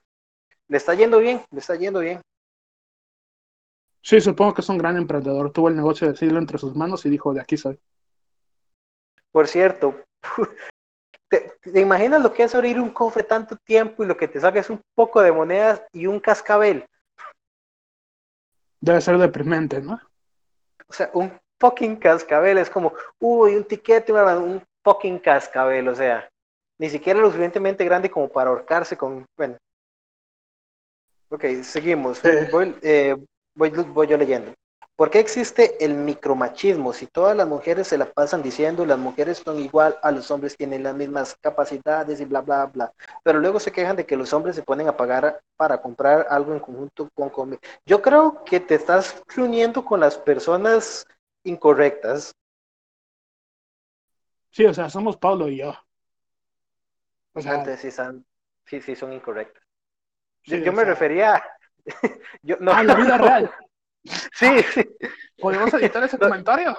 [0.67, 2.21] le está yendo bien, le está yendo bien.
[4.01, 5.51] Sí, supongo que es un gran emprendedor.
[5.51, 7.79] Tuvo el negocio de siglo entre sus manos y dijo, de aquí soy.
[9.31, 9.95] Por cierto,
[11.29, 14.39] ¿te, te imaginas lo que es abrir un cofre tanto tiempo y lo que te
[14.39, 16.85] saca es un poco de monedas y un cascabel?
[18.79, 19.99] Debe ser deprimente, ¿no?
[20.87, 26.29] O sea, un fucking cascabel es como, uy, un tiquete, un fucking cascabel, o sea,
[26.79, 29.57] ni siquiera lo suficientemente grande como para ahorcarse con, bueno.
[31.35, 32.23] Ok, seguimos.
[32.23, 32.47] Eh.
[32.49, 33.13] Voy, eh,
[33.55, 34.53] voy, voy yo leyendo.
[34.95, 36.93] ¿Por qué existe el micromachismo?
[36.93, 40.55] Si todas las mujeres se la pasan diciendo las mujeres son igual a los hombres,
[40.55, 42.93] tienen las mismas capacidades y bla, bla, bla.
[43.21, 46.53] Pero luego se quejan de que los hombres se ponen a pagar para comprar algo
[46.53, 47.59] en conjunto con comer.
[47.85, 51.05] Yo creo que te estás reuniendo con las personas
[51.43, 52.33] incorrectas.
[54.51, 55.73] Sí, o sea, somos Pablo y yo.
[57.33, 58.25] O sea, Entonces sí, son,
[58.65, 59.64] sí, sí son incorrectas.
[60.45, 61.43] Sí, yo me sea, refería
[62.41, 63.51] yo, no, a la vida real.
[64.33, 64.87] Sí, sí.
[65.39, 66.27] ¿Podemos editar ese No.
[66.27, 66.77] comentario?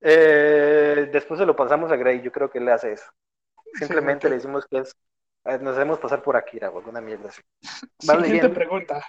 [0.00, 3.10] Eh, después se lo pasamos a Gray, yo creo que él hace eso.
[3.74, 4.94] Simplemente le decimos que es,
[5.44, 7.40] eh, nos hacemos pasar por Akira o alguna mierda así.
[7.98, 8.52] Siguiente leyendo.
[8.52, 9.02] pregunta.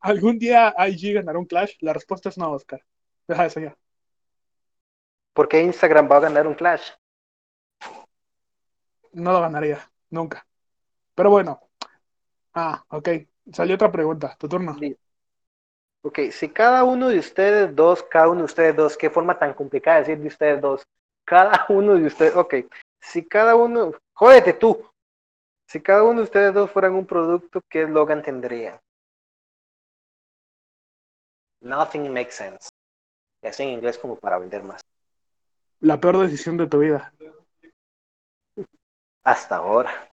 [0.00, 1.74] ¿Algún día IG ganará un Clash?
[1.80, 2.80] La respuesta es no, Oscar.
[3.26, 3.76] Deja de soñar.
[5.32, 6.90] ¿Por qué Instagram va a ganar un Clash?
[9.12, 10.46] No lo ganaría, nunca.
[11.14, 11.60] Pero bueno.
[12.54, 13.08] Ah, ok.
[13.52, 14.36] Salió otra pregunta.
[14.38, 14.74] Tu turno.
[14.74, 14.96] Di-
[16.06, 19.54] Ok, si cada uno de ustedes dos, cada uno de ustedes dos, qué forma tan
[19.54, 20.82] complicada de decir de ustedes dos,
[21.26, 22.54] cada uno de ustedes, ok,
[23.00, 24.86] si cada uno, jódete tú,
[25.66, 28.78] si cada uno de ustedes dos fueran un producto, ¿qué eslogan tendrían?
[31.62, 32.68] Nothing makes sense.
[33.42, 34.82] Y así en inglés como para vender más.
[35.80, 37.14] La peor decisión de tu vida.
[39.24, 40.10] Hasta ahora.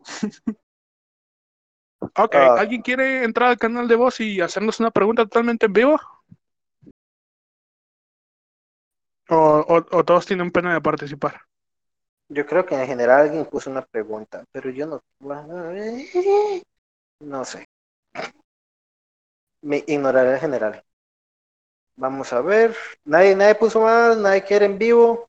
[2.16, 2.54] Ok, Ah.
[2.58, 6.00] ¿alguien quiere entrar al canal de voz y hacernos una pregunta totalmente en vivo?
[9.28, 9.36] ¿O,
[9.74, 11.42] o- o todos tienen pena de participar?
[12.28, 15.02] Yo creo que en general alguien puso una pregunta, pero yo no.
[17.20, 17.64] No sé.
[19.62, 20.84] Me ignoraré en general.
[21.96, 22.76] Vamos a ver.
[23.04, 25.28] Nadie, nadie puso más, nadie quiere en vivo.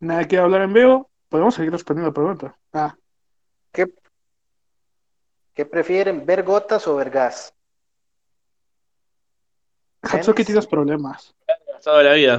[0.00, 1.10] ¿Nadie quiere hablar en vivo?
[1.28, 2.54] Podemos seguir respondiendo preguntas.
[2.72, 2.94] Ah,
[3.72, 3.86] ¿Qué,
[5.60, 6.24] qué prefieren?
[6.24, 7.52] ¿Ver gotas o ver gas?
[10.02, 10.46] Hatsuki Penes.
[10.46, 11.34] tienes problemas.
[11.84, 12.38] Toda la vida.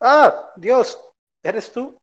[0.00, 0.98] Ah, Dios,
[1.44, 1.96] ¿eres tú?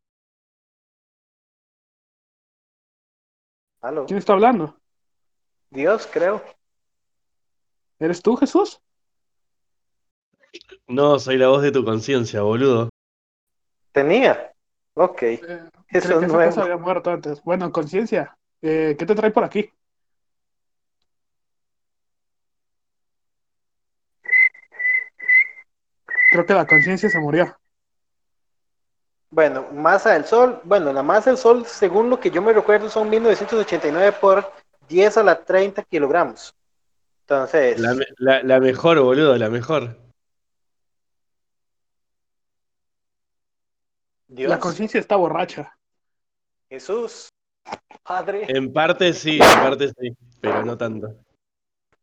[3.82, 4.06] ¿Aló?
[4.06, 4.74] ¿Quién está hablando?
[5.68, 6.42] Dios, creo.
[7.98, 8.80] ¿Eres tú, Jesús?
[10.86, 12.88] No, soy la voz de tu conciencia, boludo.
[13.92, 14.54] Tenía.
[14.94, 16.60] Ok, Eh, eso es que nuevo.
[16.62, 17.42] había muerto antes.
[17.42, 18.34] Bueno, conciencia.
[18.62, 19.70] eh, ¿Qué te trae por aquí?
[26.38, 27.58] Creo que la conciencia se murió.
[29.28, 30.60] Bueno, masa del Sol.
[30.62, 34.52] Bueno, la masa del Sol, según lo que yo me recuerdo, son 1989 por
[34.88, 36.54] 10 a la 30 kilogramos.
[37.22, 39.96] Entonces, La, me- la- la mejor, boludo, la mejor.
[44.28, 45.76] Dios, La conciencia está borracha.
[46.70, 47.30] Jesús,
[48.04, 48.44] Padre.
[48.46, 51.16] En parte sí, en parte sí, pero no tanto.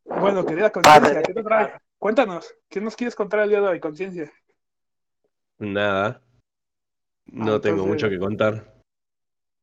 [0.03, 1.23] Bueno, querida conciencia.
[1.23, 1.73] ¿qué te trae?
[2.09, 4.31] Cuéntanos, ¿qué nos quieres contar el día de hoy, conciencia?
[5.57, 6.21] Nada.
[7.25, 8.75] No Ah, tengo entonces- mucho que contar.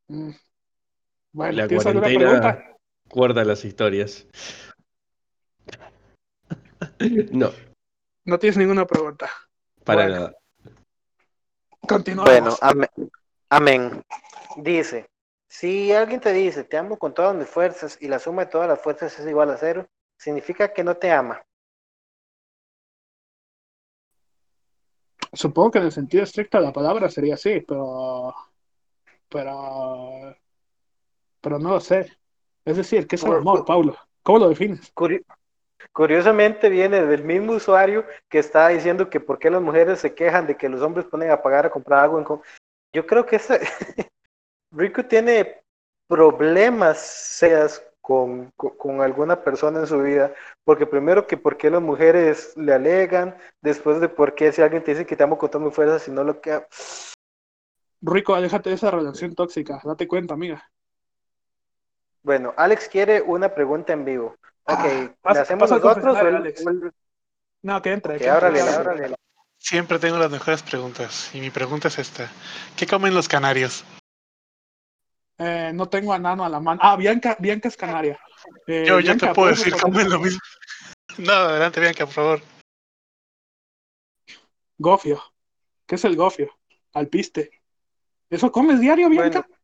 [0.09, 0.31] Mm.
[1.31, 2.77] Bueno, La ¿tienes alguna cuarentena
[3.11, 4.27] guarda las historias.
[7.33, 7.53] No,
[8.25, 9.31] No tienes ninguna pregunta.
[9.85, 10.15] para Bueno.
[10.17, 10.35] nada.
[11.89, 12.29] Continuamos.
[12.29, 12.91] Bueno, amén.
[13.51, 14.03] amén.
[14.57, 15.07] Dice,
[15.49, 18.67] si alguien te dice, te amo con todas mis fuerzas y la suma de todas
[18.69, 19.87] las fuerzas es igual a cero,
[20.19, 21.41] significa que no te ama.
[25.33, 28.35] Supongo que en el sentido estricto de la palabra sería así, pero.
[29.29, 30.37] Pero.
[31.41, 32.13] Pero no lo sé.
[32.65, 33.97] Es decir, ¿qué es el amor, Paulo?
[34.23, 34.95] ¿Cómo lo defines?
[34.95, 35.25] Curi-
[35.93, 40.47] Curiosamente viene del mismo usuario que está diciendo que por qué las mujeres se quejan
[40.47, 42.19] de que los hombres ponen a pagar a comprar algo.
[42.19, 42.41] En com-
[42.93, 43.61] Yo creo que ese...
[44.71, 45.63] Rico tiene
[46.09, 50.35] problemas serios con, con, alguna persona en su vida,
[50.65, 54.83] porque primero que por qué las mujeres le alegan, después de por qué si alguien
[54.83, 56.67] te dice que te amo con toda mi fuerza, si no lo que...
[58.03, 59.81] Rico, aléjate de esa relación tóxica.
[59.85, 60.69] Date cuenta, amiga.
[62.25, 64.37] Bueno, Alex quiere una pregunta en vivo.
[64.65, 66.67] Ok, Ah, pasa- ¿la hacemos nosotros o confesionario, el- Alex.
[66.67, 66.93] o el-
[67.63, 68.15] No, que entre.
[68.15, 68.91] Ok, que entre, ábrale, ábrale.
[69.05, 69.15] ábrale.
[69.59, 71.31] Siempre tengo las mejores preguntas.
[71.35, 72.29] Y mi pregunta es esta.
[72.77, 73.85] ¿Qué comen los canarios?
[75.39, 76.81] Eh, no tengo a Nano a la mano.
[76.83, 78.19] Ah, Bianca, Bianca es canaria.
[78.67, 80.41] Eh, Yo, yo Bianca, te puedo ¿puedes decir, comen lo mismo.
[81.19, 82.43] No, adelante, Bianca, por favor.
[84.79, 85.23] Gofio.
[85.87, 86.51] ¿Qué es el gofio?
[86.95, 87.51] Alpiste.
[88.31, 89.41] ¿Eso comes diario, Bianca?
[89.41, 89.57] Bueno,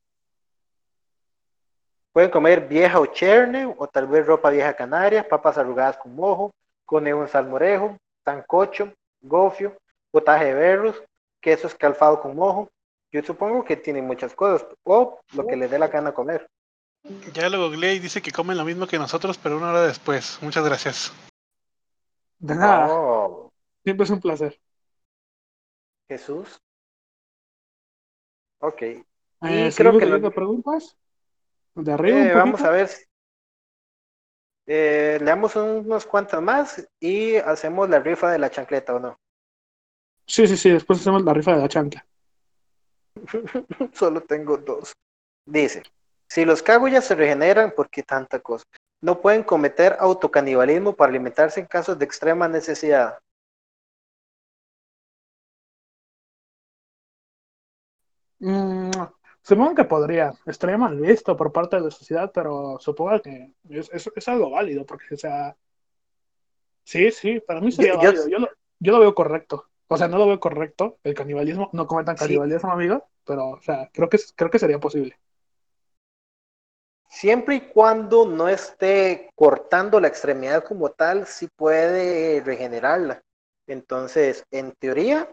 [2.13, 6.51] pueden comer vieja o cherne, o tal vez ropa vieja canaria, papas arrugadas con mojo,
[6.85, 9.77] conejo en salmorejo, sancocho, gofio,
[10.11, 11.03] potaje de berros,
[11.41, 12.69] queso escalfado con mojo.
[13.13, 16.49] Yo supongo que tienen muchas cosas, o lo que les dé la gana comer.
[17.33, 20.39] Ya lo googleé y dice que comen lo mismo que nosotros, pero una hora después.
[20.43, 21.13] Muchas gracias.
[22.39, 22.87] De nada.
[22.91, 23.51] Oh,
[23.83, 24.61] Siempre es un placer.
[26.09, 26.61] Jesús.
[28.61, 28.83] Ok.
[28.83, 29.05] Eh,
[29.41, 30.97] creo ¿Seguimos que leyendo preguntas?
[31.75, 32.89] De arriba Eh, un vamos a ver.
[32.89, 33.05] si-
[34.67, 39.19] Eh, leamos unos cuantos más y hacemos la rifa de la chancleta, ¿o no?
[40.27, 40.71] Sí, sí, sí.
[40.71, 42.05] Después hacemos la rifa de la chancla.
[43.93, 44.93] Solo tengo dos.
[45.47, 45.83] Dice,
[46.29, 48.65] si los cagullas se regeneran, ¿por qué tanta cosa?
[49.01, 53.19] No pueden cometer autocanibalismo para alimentarse en casos de extrema necesidad.
[58.41, 58.91] Mm,
[59.43, 60.33] supongo que podría.
[60.47, 64.51] Estaría mal visto por parte de la sociedad, pero supongo que es, es- es algo
[64.51, 65.57] válido, porque, o sea,
[66.85, 68.29] sí, sí, para mí sería Yo- yo- válido.
[68.29, 68.49] Yo, lo,
[68.81, 69.68] yo lo veo correcto.
[69.89, 72.25] O sea, no lo veo correcto, el canibalismo, no cometan Sí.
[72.25, 75.19] canibalismo, amigo, pero, o sea, creo que, creo que sería posible.
[77.11, 83.23] Siempre y cuando no esté cortando la extremidad como tal, sí puede regenerarla.
[83.67, 85.29] Entonces, en teoría,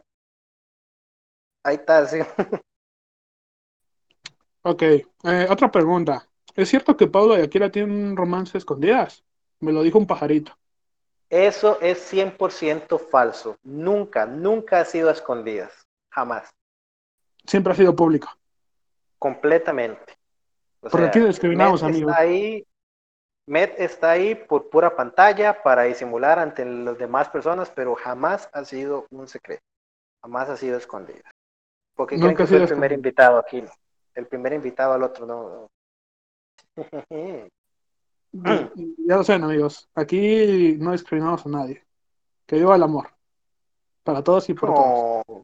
[1.64, 2.20] ahí está, sí.
[4.64, 6.28] Ok, eh, otra pregunta.
[6.56, 9.24] ¿Es cierto que Pablo y Akira tienen un romance escondidas?
[9.60, 10.58] Me lo dijo un pajarito.
[11.36, 13.58] Eso es 100% falso.
[13.62, 15.86] Nunca, nunca ha sido a escondidas.
[16.10, 16.50] Jamás.
[17.46, 18.30] Siempre ha sido público.
[19.20, 20.14] Completamente.
[20.80, 22.10] O Porque aquí lo discriminamos, Met amigo.
[22.10, 22.66] Está ahí,
[23.48, 28.64] Met está ahí por pura pantalla para disimular ante las demás personas, pero jamás ha
[28.64, 29.66] sido un secreto.
[30.22, 31.30] Jamás ha sido escondida.
[31.96, 33.62] Porque creen que fue el primer invitado aquí.
[34.14, 35.68] El primer invitado al otro no.
[38.44, 39.90] Ya, ya lo saben, amigos.
[39.96, 41.86] Aquí no discriminamos a nadie.
[42.46, 43.10] Que viva el amor.
[44.04, 45.24] Para todos y por todos.
[45.28, 45.44] No.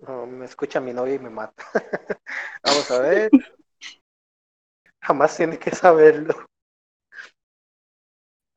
[0.00, 1.62] No, me escucha mi novia y me mata.
[2.64, 3.30] Vamos a ver.
[5.02, 6.34] Jamás tiene que saberlo.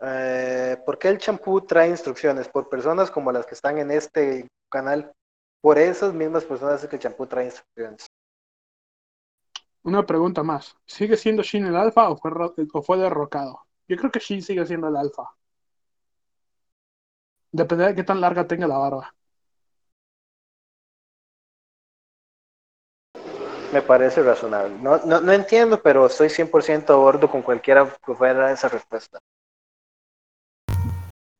[0.01, 2.47] Eh, ¿Por qué el champú trae instrucciones?
[2.47, 5.13] Por personas como las que están en este canal.
[5.61, 8.07] Por esas mismas personas es que el champú trae instrucciones.
[9.83, 10.75] Una pregunta más.
[10.85, 12.31] ¿Sigue siendo Shin el alfa o fue,
[12.73, 13.65] o fue derrocado?
[13.87, 15.23] Yo creo que Shin sigue siendo el alfa.
[17.51, 19.13] Depende de qué tan larga tenga la barba.
[23.73, 24.75] Me parece razonable.
[24.79, 29.19] No, no, no entiendo, pero estoy 100% a bordo con cualquiera que fuera esa respuesta.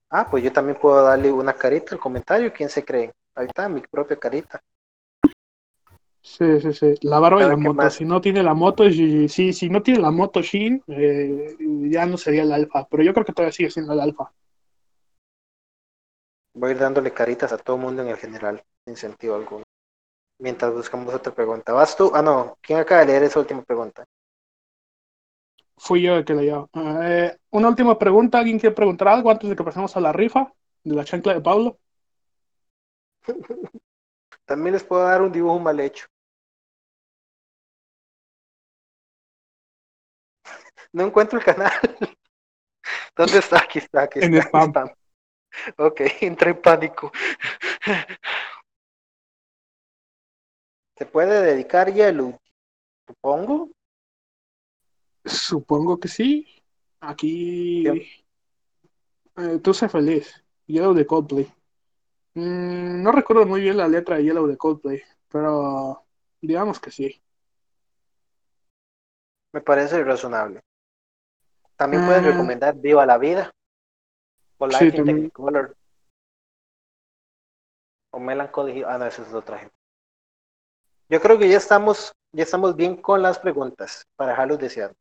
[0.09, 2.51] Ah, pues yo también puedo darle una carita al comentario.
[2.51, 3.11] ¿Quién se cree?
[3.35, 4.61] Ahí está, mi propia carita.
[6.23, 6.95] Sí, sí, sí.
[7.01, 7.77] La barba y A la ver, ¿qué moto.
[7.77, 7.95] más?
[7.97, 11.55] Si no tiene la moto, y- sí, si no tiene la moto Shin, eh,
[11.91, 12.87] ya no sería el alfa.
[12.89, 14.33] Pero yo creo que todavía sigue siendo el alfa.
[16.55, 19.63] Voy a ir dándole caritas a todo el mundo en el general, sin sentido alguno.
[20.39, 21.73] mientras buscamos otra pregunta.
[21.73, 22.11] ¿Vas tú?
[22.15, 22.57] Ah, no.
[22.61, 24.05] ¿Quién acaba de leer esa última pregunta?
[25.77, 26.69] Fui yo el que leyó.
[26.73, 28.39] Eh, una última pregunta.
[28.39, 30.51] ¿Alguien quiere preguntar algo antes de que pasemos a la rifa
[30.83, 31.79] de la chancla de Pablo?
[34.45, 36.05] También les puedo dar un dibujo mal hecho.
[40.93, 41.71] No encuentro el canal.
[43.15, 43.59] ¿Dónde está?
[43.59, 44.47] Aquí está, aquí En está.
[44.47, 44.69] spam.
[44.69, 44.89] spam.
[45.77, 47.11] Ok, entré en pánico.
[50.95, 52.39] ¿Se puede dedicar Yellow?
[53.07, 53.69] Supongo.
[55.25, 56.47] Supongo que sí.
[57.01, 57.87] Aquí.
[59.35, 60.43] Eh, tú sé feliz.
[60.67, 61.51] Yellow de Coldplay.
[62.35, 66.03] Mm, no recuerdo muy bien la letra de Yellow de Coldplay, pero
[66.41, 67.21] digamos que sí.
[69.51, 70.61] Me parece razonable.
[71.83, 72.27] También puedes Ah.
[72.31, 73.51] recomendar Viva la Vida.
[74.57, 75.03] O Life Sí, in.
[75.05, 75.75] Technicolor.
[78.11, 78.83] O Melancholy.
[78.87, 79.75] Ah, no, esa es otra gente.
[81.09, 84.95] Yo creo que ya estamos, ya estamos bien con las preguntas para dejarlos deseando.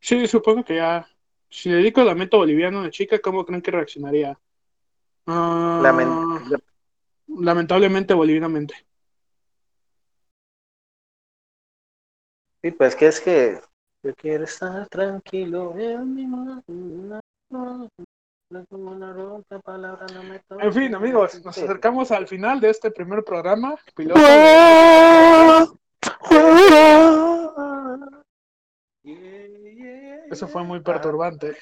[0.00, 1.06] Sí, supongo que ya.
[1.48, 4.36] Si le dedico el lamento boliviano a una chica, ¿cómo creen que reaccionaría?
[5.28, 6.60] Ah, Lamen-
[7.28, 8.74] lamentablemente bolivianamente.
[12.60, 13.60] Sí, pues que es que
[14.02, 16.62] yo quiero estar tranquilo en mi mundo.
[18.70, 20.64] Como una ronca palabra no me toca.
[20.64, 24.18] En fin, amigos, nos acercamos al final de este primer programa piloto.
[24.20, 25.68] de-
[30.30, 31.56] Eso fue muy perturbante.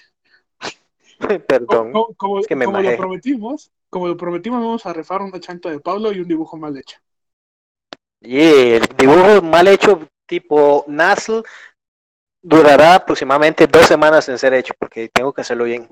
[1.49, 1.93] Perdón.
[1.93, 5.41] Como, como- es que me como lo prometimos, como lo prometimos, vamos a rifar una
[5.41, 6.99] chanta de Pablo y un dibujo mal hecho.
[8.21, 11.43] Y el dibujo mal hecho tipo Nasl
[12.47, 15.89] durará aproximadamente dos semanas en ser hecho porque tengo que hacerlo bien.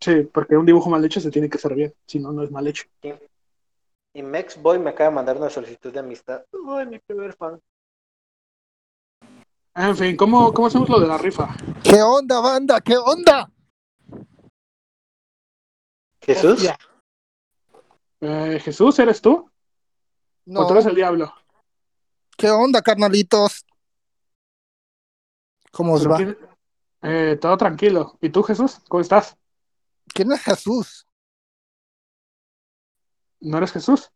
[0.00, 2.50] Sí, porque un dibujo mal hecho se tiene que hacer bien, si no, no es
[2.50, 2.84] mal hecho.
[4.14, 6.42] Y Mexboy me acaba de mandar una solicitud de amistad.
[6.68, 7.60] Ay, mi primer fan.
[9.74, 11.54] En fin, ¿cómo, cómo hacemos lo de la rifa?
[11.82, 12.80] ¿Qué onda, banda?
[12.80, 13.50] ¿Qué onda?
[16.22, 16.66] Jesús.
[18.20, 19.50] Eh, Jesús, ¿eres tú?
[20.46, 21.34] No, ¿O tú eres el diablo?
[22.36, 23.64] ¿qué onda, carnalitos?
[25.74, 26.18] ¿Cómo os va?
[27.02, 28.16] eh, todo tranquilo.
[28.20, 28.80] ¿Y tú, Jesús?
[28.88, 29.36] ¿Cómo estás?
[30.14, 31.06] ¿Quién es Jesús?
[33.40, 34.10] ¿No eres Jesús?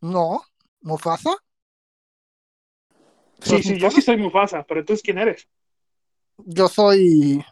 [0.00, 0.42] No,
[0.80, 1.36] ¿Mufasa?
[3.40, 5.48] Sí, ¿Sos sí, yo sí soy Mufasa, pero entonces ¿quién eres?
[6.38, 7.44] Yo soy.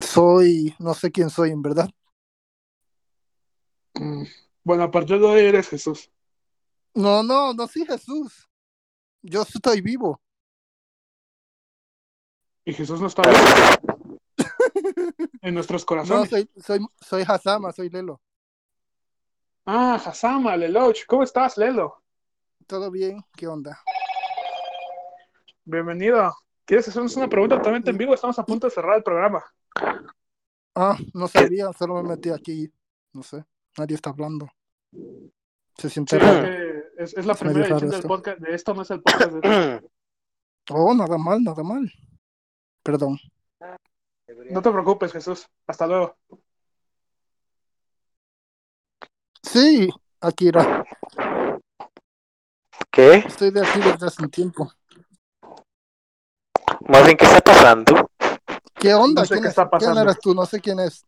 [0.00, 0.74] Soy.
[0.78, 1.88] No sé quién soy, en verdad.
[3.94, 4.24] Mm,
[4.64, 6.10] Bueno, a partir de hoy eres Jesús.
[6.94, 8.48] No, no, no soy Jesús.
[9.22, 10.20] Yo estoy vivo.
[12.64, 13.22] Y Jesús no está
[15.42, 16.30] en nuestros No, corazones.
[16.30, 18.20] soy, soy, soy Hasama, soy Lelo.
[19.66, 22.02] Ah, Hasama, Lelouch, ¿cómo estás, Lelo?
[22.66, 23.24] ¿Todo bien?
[23.36, 23.80] ¿Qué onda?
[25.64, 26.32] Bienvenido.
[26.64, 28.14] ¿Quieres hacernos una pregunta totalmente en vivo?
[28.14, 29.44] Estamos a punto de cerrar el programa.
[30.74, 32.72] Ah, no sabía, solo me metí aquí.
[33.12, 33.44] No sé,
[33.76, 34.48] nadie está hablando.
[35.76, 36.24] Se siente Sí,
[36.98, 38.38] es, la Es primera edición del podcast.
[38.38, 39.32] De esto no es el podcast.
[39.32, 39.90] De...
[40.70, 41.92] Oh, nada mal, nada mal.
[42.82, 43.18] Perdón.
[44.50, 45.46] No te preocupes, Jesús.
[45.66, 46.16] Hasta luego.
[49.42, 49.88] Sí,
[50.20, 50.84] Akira,
[52.90, 53.16] ¿Qué?
[53.16, 54.72] estoy de aquí desde hace un tiempo.
[56.88, 58.08] Más bien, ¿qué está pasando?
[58.74, 59.22] ¿Qué onda?
[59.22, 60.00] No sé ¿Quién, qué es- está ¿Quién pasando.
[60.02, 60.34] eres tú?
[60.34, 61.04] No sé quién es.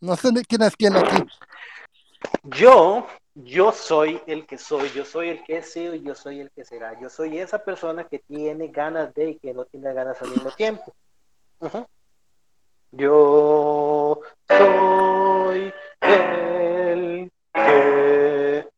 [0.00, 1.24] No sé ni quién es quién aquí.
[2.44, 6.40] Yo, yo soy el que soy, yo soy el que he sido y yo soy
[6.40, 6.98] el que será.
[7.00, 10.50] Yo soy esa persona que tiene ganas de y que no tiene ganas al mismo
[10.50, 10.94] tiempo.
[12.92, 18.68] Yo soy el que...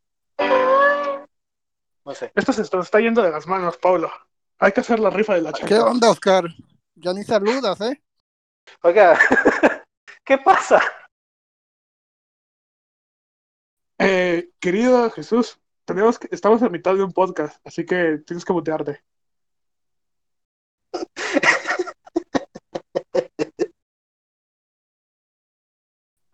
[2.04, 2.32] No sé.
[2.34, 4.10] Esto se está yendo de las manos, Pablo.
[4.58, 5.84] Hay que hacer la rifa de la ¿Qué chancla.
[5.86, 6.44] onda, Oscar?
[6.94, 8.02] Ya ni saludas, ¿eh?
[8.82, 9.18] Oiga,
[10.24, 10.80] ¿qué pasa?
[14.02, 18.52] Eh, querido Jesús, tenemos que, estamos a mitad de un podcast, así que tienes que
[18.52, 19.02] mutearte.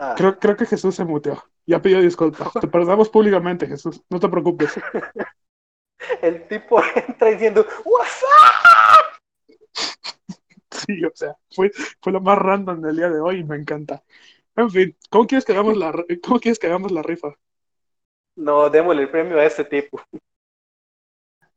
[0.01, 1.43] Ah, Creo, creo que Jesús se muteó.
[1.67, 2.53] Ya pidió disculpas.
[2.61, 4.01] Te perdonamos públicamente, Jesús.
[4.09, 4.73] No te preocupes.
[6.23, 9.19] el tipo entra diciendo, WhatsApp.
[10.71, 14.05] Sí, o sea, fue, fue lo más random del día de hoy y me encanta.
[14.55, 15.93] En fin, ¿cómo quieres que hagamos la,
[16.23, 17.35] ¿cómo quieres que hagamos la rifa?
[18.39, 20.01] No, démosle el premio a este tipo.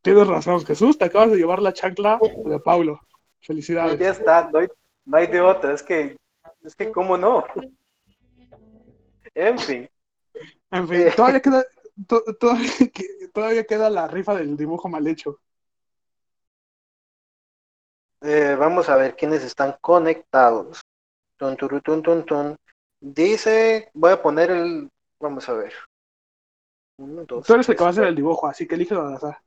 [0.01, 2.99] Tienes razón, Jesús, te acabas de llevar la chancla de Paulo.
[3.39, 3.99] Felicidades.
[3.99, 4.67] Ya está, no hay,
[5.05, 6.17] no hay de otra, es que,
[6.63, 7.45] es que, ¿cómo no?
[9.35, 9.87] En fin,
[10.71, 11.63] En fin, todavía queda,
[12.07, 15.39] to- todavía, que- todavía queda la rifa del dibujo mal hecho.
[18.21, 20.81] Eh, vamos a ver quiénes están conectados.
[21.37, 22.55] Tun, tun.
[22.99, 25.73] Dice, voy a poner el, vamos a ver.
[26.97, 29.15] Uno, dos, Tú eres el que va a hacer el dibujo, así que elige al
[29.15, 29.39] azar.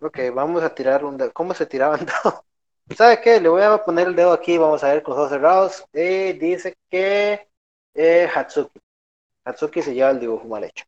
[0.00, 1.32] Ok, vamos a tirar un dedo.
[1.32, 2.44] ¿Cómo se tiraban dedo?
[2.96, 3.40] ¿Sabe qué?
[3.40, 5.84] Le voy a poner el dedo aquí, vamos a ver con los ojos cerrados.
[5.92, 7.48] Eh, dice que
[7.94, 8.80] eh, Hatsuki.
[9.44, 10.84] Hatsuki se lleva el dibujo mal hecho.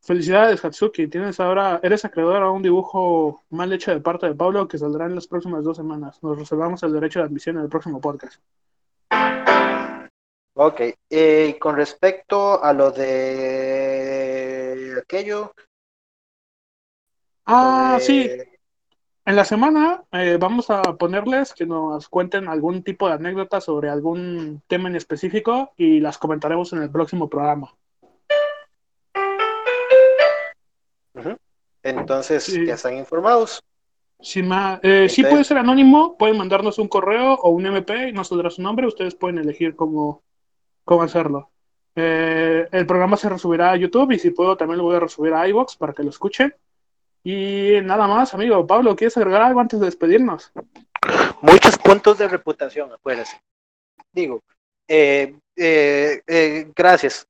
[0.00, 1.08] Felicidades, Hatsuki.
[1.08, 5.06] Tienes ahora, eres acreedor a un dibujo mal hecho de parte de Pablo que saldrá
[5.06, 6.22] en las próximas dos semanas.
[6.22, 8.40] Nos reservamos el derecho de admisión en el próximo podcast.
[10.58, 10.80] Ok,
[11.10, 15.52] eh, y con respecto a lo de aquello.
[17.44, 18.30] Ah, de- sí.
[19.26, 23.90] En la semana eh, vamos a ponerles que nos cuenten algún tipo de anécdota sobre
[23.90, 27.74] algún tema en específico y las comentaremos en el próximo programa.
[31.82, 32.66] Entonces, Sí.
[32.66, 33.62] ya están informados.
[34.20, 38.12] Sin más, eh, sí puede ser anónimo, pueden mandarnos un correo o un MP y
[38.12, 40.22] nos saldrá su nombre, ustedes pueden elegir cómo,
[40.86, 41.50] cómo hacerlo.
[41.96, 45.34] Eh, el programa se resubirá a YouTube y si puedo también lo voy a resubir
[45.34, 46.54] a iVoox para que lo escuchen.
[47.24, 48.66] Y nada más, amigo.
[48.66, 50.52] Pablo, ¿quieres agregar algo antes de despedirnos?
[51.42, 53.42] Muchos puntos de reputación, acuérdense.
[54.12, 54.42] Digo,
[54.86, 57.26] eh, eh, gracias.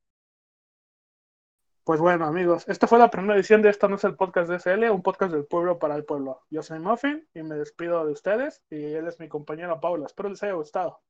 [1.83, 4.59] Pues bueno, amigos, esta fue la primera edición de Esto no es el podcast de
[4.59, 6.43] SL, un podcast del pueblo para el pueblo.
[6.51, 10.05] Yo soy Muffin y me despido de ustedes y él es mi compañero Pablo.
[10.05, 11.01] Espero les haya gustado.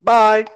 [0.00, 0.46] Bye.